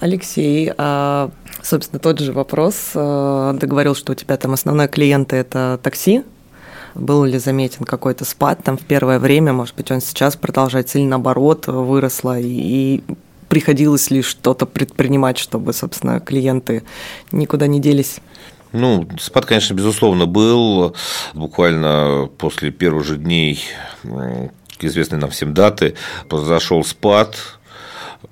[0.05, 1.31] Алексей, а
[1.63, 2.91] Собственно, тот же вопрос.
[2.95, 6.25] Э, ты говорил, что у тебя там основной клиент– это такси.
[6.95, 9.55] Был ли заметен какой-то спад там в первое время?
[9.55, 12.39] Может быть, он сейчас продолжается или наоборот выросло?
[12.39, 13.03] И
[13.49, 16.83] приходилось ли что-то предпринимать, чтобы, собственно, клиенты
[17.33, 18.19] никуда не делись?
[18.73, 20.95] Ну, спад, конечно, безусловно, был.
[21.33, 23.65] Буквально после первых же дней
[24.81, 25.95] известной нам всем даты
[26.29, 27.39] произошел спад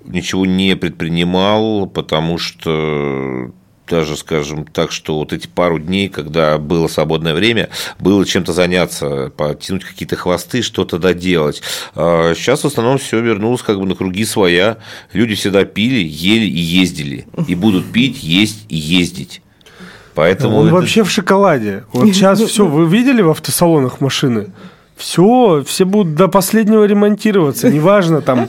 [0.05, 3.51] ничего не предпринимал, потому что
[3.89, 7.68] даже, скажем так, что вот эти пару дней, когда было свободное время,
[7.99, 11.62] было чем-то заняться, потянуть какие-то хвосты, что-то доделать.
[11.95, 14.79] А сейчас в основном все вернулось как бы на круги своя.
[15.12, 17.27] Люди всегда пили, ели и ездили.
[17.47, 19.43] И будут пить, есть и ездить.
[20.14, 20.77] Поэтому Он это...
[20.77, 21.85] вообще в шоколаде.
[21.93, 24.53] Вот сейчас все, вы видели в автосалонах машины?
[24.97, 27.68] Все, все будут до последнего ремонтироваться.
[27.68, 28.49] Неважно, там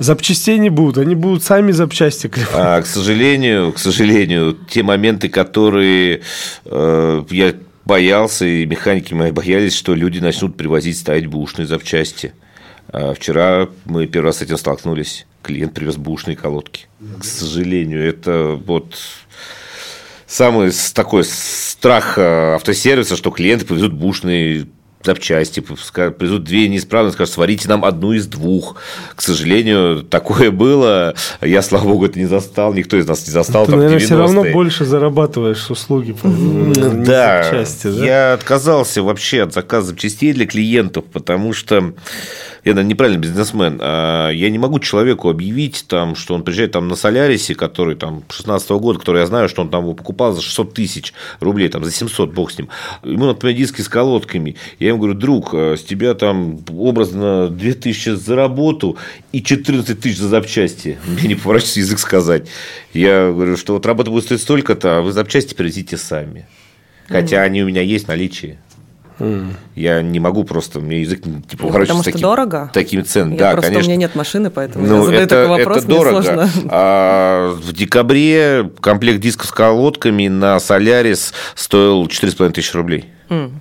[0.00, 6.22] Запчастей не будут, они будут сами запчасти А, к сожалению, к сожалению, те моменты, которые
[6.64, 12.34] э, я боялся, и механики мои боялись, что люди начнут привозить, ставить бушные запчасти.
[12.88, 15.26] А вчера мы первый раз с этим столкнулись.
[15.42, 16.86] Клиент привез бушные колодки.
[17.20, 18.96] К сожалению, это вот
[20.26, 24.66] самый такой страх э, автосервиса, что клиенты привезут бушные
[25.06, 28.76] запчасти, придут две неисправности, скажут, сварите нам одну из двух.
[29.14, 31.14] К сожалению, такое было.
[31.40, 33.66] Я, слава богу, это не застал, никто из нас не застал.
[33.66, 36.14] Ты, наверное, все равно больше зарабатываешь услуги.
[36.22, 41.94] Да, запчасти, да, я отказался вообще от заказа запчастей для клиентов, потому что
[42.66, 46.88] я, наверное, неправильный бизнесмен, а я не могу человеку объявить, там, что он приезжает там,
[46.88, 50.32] на Солярисе, который там 16 -го года, который я знаю, что он там его покупал
[50.32, 52.68] за 600 тысяч рублей, там, за 700, бог с ним.
[53.04, 54.56] Ему, например, диски с колодками.
[54.80, 58.96] Я ему говорю, друг, а с тебя там образно 2000 за работу
[59.30, 60.98] и 14 тысяч за запчасти.
[61.06, 62.48] Мне не поворачивается язык сказать.
[62.92, 66.46] Я говорю, что вот работа будет стоить столько-то, а вы запчасти привезите сами.
[67.06, 68.58] Хотя они у меня есть в наличии.
[69.18, 69.54] Mm.
[69.74, 72.70] Я не могу просто, мне язык типа ну, Потому что таким, дорого.
[72.72, 73.34] Такими ценами.
[73.34, 73.86] Я да, просто конечно.
[73.86, 76.22] у меня нет машины, поэтому ну, я задаю это, такой вопрос, это дорого.
[76.22, 76.50] Сложно.
[76.68, 83.06] А в декабре комплект дисков с колодками на Солярис стоил 4,5 тысячи рублей.
[83.28, 83.52] Mm.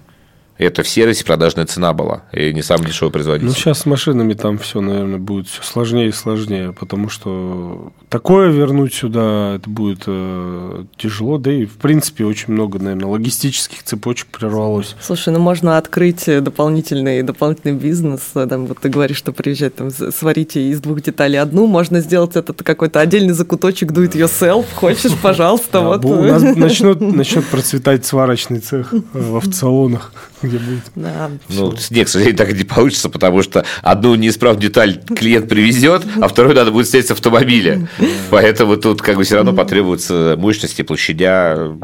[0.58, 3.48] Это в сервисе продажная цена была, и не самый дешевый производитель.
[3.48, 8.50] Ну, сейчас с машинами там все, наверное, будет все сложнее и сложнее, потому что такое
[8.50, 14.28] вернуть сюда, это будет э, тяжело, да и, в принципе, очень много, наверное, логистических цепочек
[14.28, 14.96] прервалось.
[15.02, 20.70] Слушай, ну можно открыть дополнительный, дополнительный бизнес, там, вот ты говоришь, что приезжать, там, сварите
[20.70, 25.82] из двух деталей одну, можно сделать этот какой-то отдельный закуточек do it yourself, хочешь, пожалуйста,
[25.82, 26.06] вот.
[26.06, 30.14] У нас начнет, начнет процветать сварочный цех э, в автосалонах
[30.46, 30.84] где будет.
[30.96, 31.32] Да.
[31.50, 36.04] Ну, нет, к сожалению, так и не получится, потому что одну неисправную деталь клиент привезет,
[36.22, 37.88] а вторую надо будет снять с автомобиля.
[38.30, 41.76] Поэтому тут как бы все равно потребуется мощности, площадя.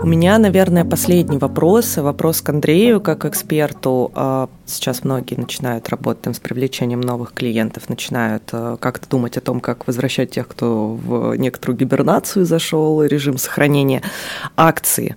[0.00, 1.96] У меня, наверное, последний вопрос.
[1.96, 4.10] Вопрос к Андрею, как эксперту.
[4.14, 9.60] А, сейчас многие начинают работать с привлечением новых клиентов, начинают а, как-то думать о том,
[9.60, 14.02] как возвращать тех, кто в некоторую гибернацию зашел, режим сохранения
[14.56, 15.16] акции.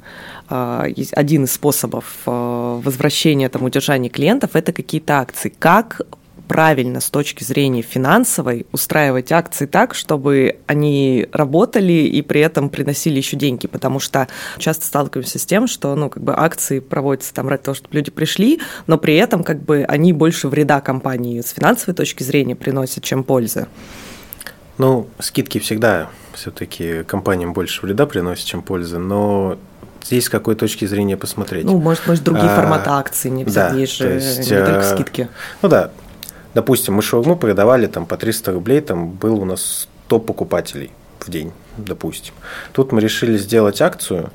[0.49, 5.53] А, один из способов а, возвращения, там, удержания клиентов– это какие-то акции.
[5.57, 6.01] Как
[6.47, 13.17] правильно с точки зрения финансовой устраивать акции так, чтобы они работали и при этом приносили
[13.17, 14.27] еще деньги, потому что
[14.57, 18.11] часто сталкиваемся с тем, что ну, как бы акции проводятся там ради того, чтобы люди
[18.11, 23.03] пришли, но при этом как бы они больше вреда компании с финансовой точки зрения приносят,
[23.03, 23.67] чем пользы.
[24.77, 29.57] Ну, скидки всегда все-таки компаниям больше вреда приносят, чем пользы, но
[30.07, 31.65] здесь с какой точки зрения посмотреть.
[31.65, 34.79] Ну, может, может другие а, форматы акций, не обязательно да, есть же есть, не только
[34.79, 35.27] э, скидки.
[35.61, 35.91] Ну да,
[36.53, 41.29] допустим, мы шаурму продавали там по 300 рублей, там был у нас топ покупателей в
[41.29, 42.33] день, допустим.
[42.71, 44.31] Тут мы решили сделать акцию,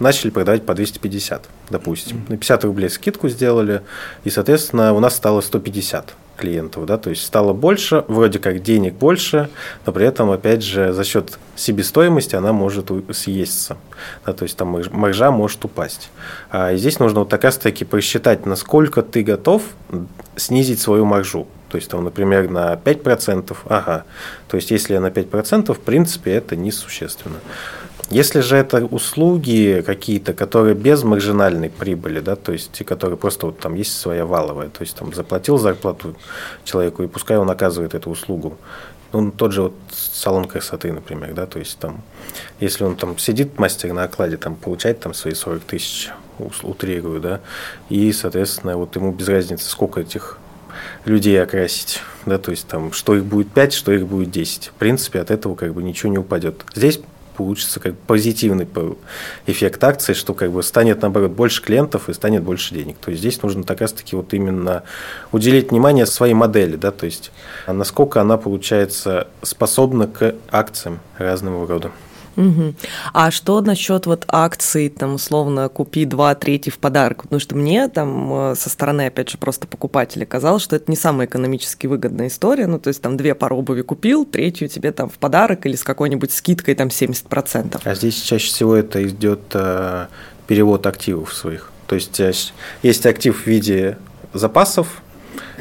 [0.00, 2.24] начали продавать по 250, допустим.
[2.28, 3.82] На 50 рублей скидку сделали,
[4.24, 8.94] и, соответственно, у нас стало 150 клиентов, да, то есть стало больше, вроде как денег
[8.94, 9.48] больше,
[9.86, 13.76] но при этом, опять же, за счет себестоимости она может съесться,
[14.26, 16.10] да, то есть там маржа может упасть.
[16.50, 19.62] А здесь нужно вот так раз-таки просчитать, насколько ты готов
[20.36, 21.46] снизить свою маржу.
[21.68, 24.04] То есть, там, например, на 5%, ага.
[24.48, 27.36] То есть, если на 5%, в принципе, это несущественно.
[28.12, 33.58] Если же это услуги какие-то, которые без маржинальной прибыли, да, то есть, которые просто вот
[33.58, 36.14] там есть своя валовая, то есть, там заплатил зарплату
[36.62, 38.58] человеку, и пускай он оказывает эту услугу.
[39.14, 42.02] Ну, тот же вот салон красоты, например, да, то есть там,
[42.60, 46.10] если он там сидит мастер на окладе, там получает там свои 40 тысяч,
[46.62, 47.40] утрирую, да,
[47.88, 50.38] и, соответственно, вот ему без разницы, сколько этих
[51.06, 54.68] людей окрасить, да, то есть там, что их будет 5, что их будет 10.
[54.68, 56.62] В принципе, от этого как бы ничего не упадет.
[56.74, 57.00] Здесь
[57.32, 58.66] получится как позитивный
[59.46, 62.96] эффект акции, что как бы станет, наоборот, больше клиентов и станет больше денег.
[62.98, 64.82] То есть здесь нужно так раз-таки вот именно
[65.32, 67.32] уделить внимание своей модели, да, то есть
[67.66, 71.90] насколько она, получается, способна к акциям разного рода.
[72.36, 72.74] Угу.
[73.12, 77.22] А что насчет вот акций, там, условно, купи два, третий в подарок?
[77.22, 80.96] Потому что мне там э, со стороны, опять же, просто покупателя казалось, что это не
[80.96, 82.66] самая экономически выгодная история.
[82.66, 85.84] Ну, то есть там две пары обуви купил, третью тебе там в подарок или с
[85.84, 87.80] какой-нибудь скидкой там 70%.
[87.84, 90.06] А здесь чаще всего это идет э,
[90.46, 91.70] перевод активов своих.
[91.86, 92.32] То есть э,
[92.82, 93.98] есть актив в виде
[94.32, 95.02] запасов,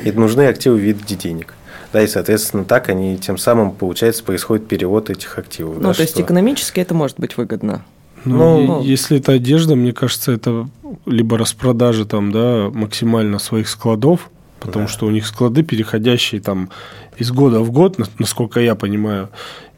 [0.03, 1.53] и нужны активы в виде денег.
[1.93, 5.75] Да, и, соответственно, так они тем самым, получается, происходит перевод этих активов.
[5.75, 7.83] Ну, да, то есть экономически это может быть выгодно.
[8.23, 10.69] Ну, ну, если это одежда, мне кажется, это
[11.05, 14.91] либо распродажа там, да, максимально своих складов, потому да.
[14.91, 16.69] что у них склады, переходящие там
[17.17, 19.29] из года в год, насколько я понимаю,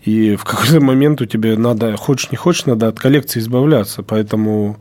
[0.04, 4.78] и в какой-то момент у тебя надо, хочешь не хочешь, надо от коллекции избавляться, поэтому,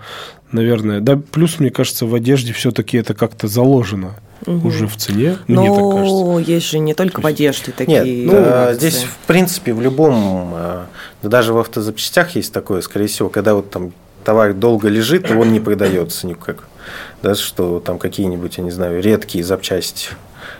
[0.50, 4.16] наверное, да, плюс, мне кажется, в одежде все-таки это как-то заложено
[4.46, 4.68] угу.
[4.68, 5.38] уже в цене.
[5.46, 6.52] Мне так кажется.
[6.52, 8.24] есть же не только в одежде такие.
[8.24, 8.74] Нет, ну, акции.
[8.76, 10.84] здесь, в принципе, в любом, э,
[11.22, 13.92] даже в автозапчастях есть такое, скорее всего, когда вот там
[14.24, 16.64] товар долго лежит, он не продается никак.
[17.22, 20.10] Да, что там какие-нибудь, я не знаю, редкие запчасти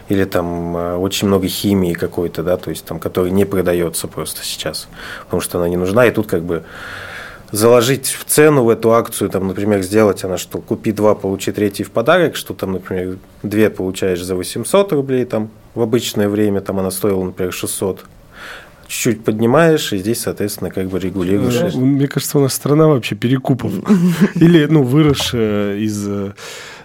[0.08, 4.44] или там э, очень много химии какой-то, да, то есть там, который не продается просто
[4.44, 4.88] сейчас,
[5.24, 6.64] потому что она не нужна, и тут как бы
[7.52, 11.84] заложить в цену в эту акцию, там, например, сделать она, что купи два, получи третий
[11.84, 16.78] в подарок, что там, например, две получаешь за 800 рублей, там, в обычное время там
[16.78, 18.04] она стоила, например, 600,
[18.86, 21.74] чуть-чуть поднимаешь, и здесь, соответственно, как бы регулируешь.
[21.74, 23.72] Мне кажется, у нас страна вообще перекупов.
[24.34, 26.08] Или, ну, выросшая из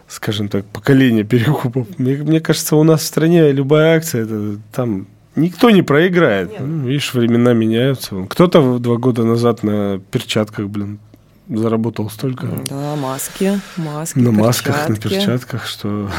[0.10, 1.86] скажем так, поколения перекупов.
[1.98, 5.08] Мне, мне кажется, у нас в стране любая акция, это там
[5.38, 6.60] Никто не проиграет.
[6.60, 8.26] Ну, видишь, времена меняются.
[8.28, 11.00] Кто-то два года назад на перчатках, блин,
[11.48, 12.48] заработал столько.
[12.68, 16.10] Да, маски, маски, На масках, на перчатках, что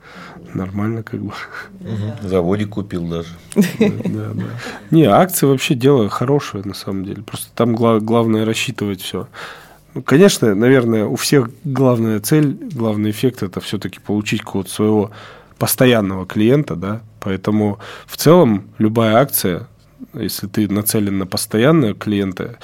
[0.54, 1.32] нормально как бы.
[1.80, 2.28] Угу.
[2.28, 3.28] Заводик купил даже.
[3.78, 4.44] Да, да,
[4.90, 7.22] Не, акции вообще дело хорошее на самом деле.
[7.22, 9.28] Просто там главное рассчитывать все.
[10.04, 15.12] Конечно, наверное, у всех главная цель, главный эффект– это все-таки получить какого-то своего
[15.58, 19.68] постоянного клиента, да, поэтому в целом любая акция,
[20.14, 22.58] если ты нацелен на постоянного клиента,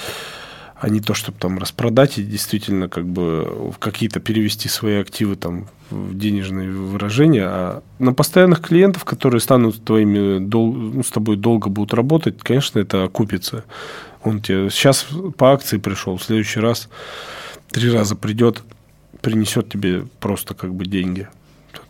[0.80, 5.68] а не то, чтобы там распродать и действительно как бы какие-то перевести свои активы там
[5.90, 11.68] в денежные выражения, а на постоянных клиентов, которые станут твоими, дол, ну, с тобой долго
[11.68, 13.64] будут работать, конечно, это окупится.
[14.22, 15.06] Он тебе сейчас
[15.36, 16.88] по акции пришел, в следующий раз
[17.70, 18.62] три раза придет,
[19.20, 21.28] принесет тебе просто как бы деньги.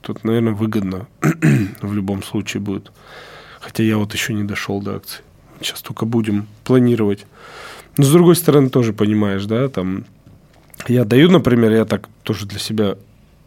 [0.01, 1.07] Тут, наверное, выгодно
[1.81, 2.93] в любом случае будет.
[3.61, 5.23] Хотя я вот еще не дошел до акций.
[5.61, 7.27] Сейчас только будем планировать.
[7.97, 10.05] Но с другой стороны, тоже понимаешь, да, там
[10.89, 12.97] я даю, например, я так тоже для себя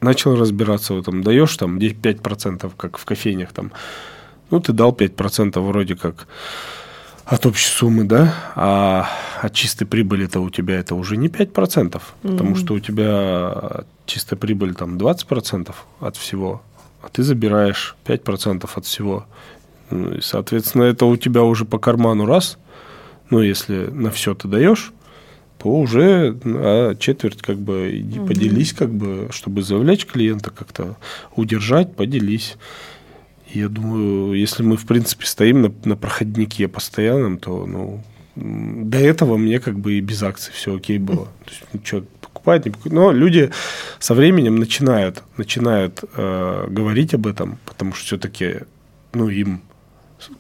[0.02, 1.24] начал разбираться в этом.
[1.24, 3.72] Даешь там 5%, как в кофейнях там.
[4.52, 6.28] Ну, ты дал 5% вроде как
[7.26, 9.10] от общей суммы, да, а
[9.42, 12.02] от чистой прибыли-то у тебя это уже не 5%, mm-hmm.
[12.22, 16.62] потому что у тебя чистая прибыль там 20% от всего,
[17.02, 19.26] а ты забираешь 5% от всего.
[19.90, 22.58] Ну, и, соответственно, это у тебя уже по карману раз,
[23.30, 24.94] ну, если на все ты даешь,
[25.58, 28.28] то уже а четверть как бы иди угу.
[28.28, 30.98] поделись, как бы, чтобы завлечь клиента как-то,
[31.36, 32.58] удержать, поделись.
[33.54, 38.02] Я думаю, если мы, в принципе, стоим на, на проходнике постоянном, то, ну,
[38.36, 41.26] до этого мне как бы и без акций все окей было.
[41.46, 42.04] То есть, ну, что,
[42.44, 42.92] покупать.
[42.92, 43.52] Но люди
[44.00, 48.60] со временем начинают, начинают э, говорить об этом, потому что все-таки,
[49.14, 49.62] ну, им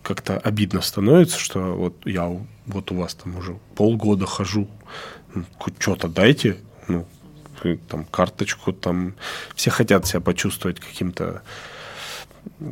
[0.02, 2.30] как-то обидно становится, что вот я
[2.66, 4.68] вот у вас там уже полгода хожу,
[5.36, 5.44] ну,
[5.80, 6.58] что-то дайте,
[6.88, 7.06] ну,
[7.90, 9.14] там карточку, там
[9.56, 11.42] все хотят себя почувствовать каким-то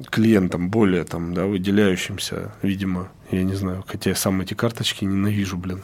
[0.10, 5.58] клиентам более там, да, выделяющимся, видимо, я не знаю, хотя я сам эти карточки ненавижу,
[5.58, 5.84] блин.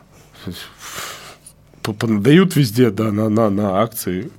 [1.93, 4.29] Понадают везде, да, на, на, на акции,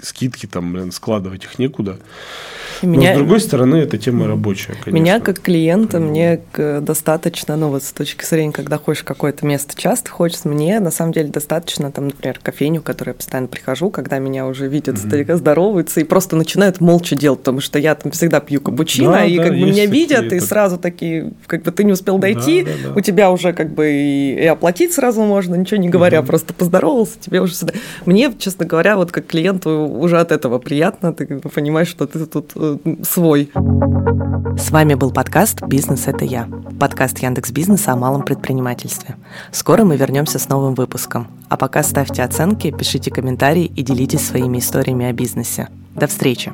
[0.00, 1.98] скидки там, блин, складывать их некуда.
[2.82, 4.90] Меня, Но с другой стороны, это тема рабочая, конечно.
[4.90, 9.74] Меня как клиента, мне достаточно, ну вот с точки зрения, когда ходишь в какое-то место
[9.76, 13.90] часто хочется, мне на самом деле достаточно, там, например, кофейню, в которую я постоянно прихожу,
[13.90, 15.36] когда меня уже видят, mm-hmm.
[15.36, 19.36] здороваются и просто начинают молча делать, потому что я там всегда пью капучино, да, и
[19.36, 22.62] да, как бы меня видят, такие, и сразу такие, как бы ты не успел дойти,
[22.62, 22.94] да, да, да.
[22.94, 26.26] у тебя уже как бы и, и оплатить сразу можно, ничего не говоря, mm-hmm.
[26.26, 27.74] просто поздоровался, тебе уже сюда.
[28.06, 32.52] Мне, честно говоря, вот как клиенту уже от этого приятно, ты понимаешь, что ты тут
[32.54, 32.71] э,
[33.02, 33.50] свой.
[34.56, 36.48] С вами был подкаст «Бизнес– это я».
[36.78, 39.16] Подкаст Яндекс Бизнеса о малом предпринимательстве.
[39.50, 41.28] Скоро мы вернемся с новым выпуском.
[41.48, 45.68] А пока ставьте оценки, пишите комментарии и делитесь своими историями о бизнесе.
[45.94, 46.52] До встречи!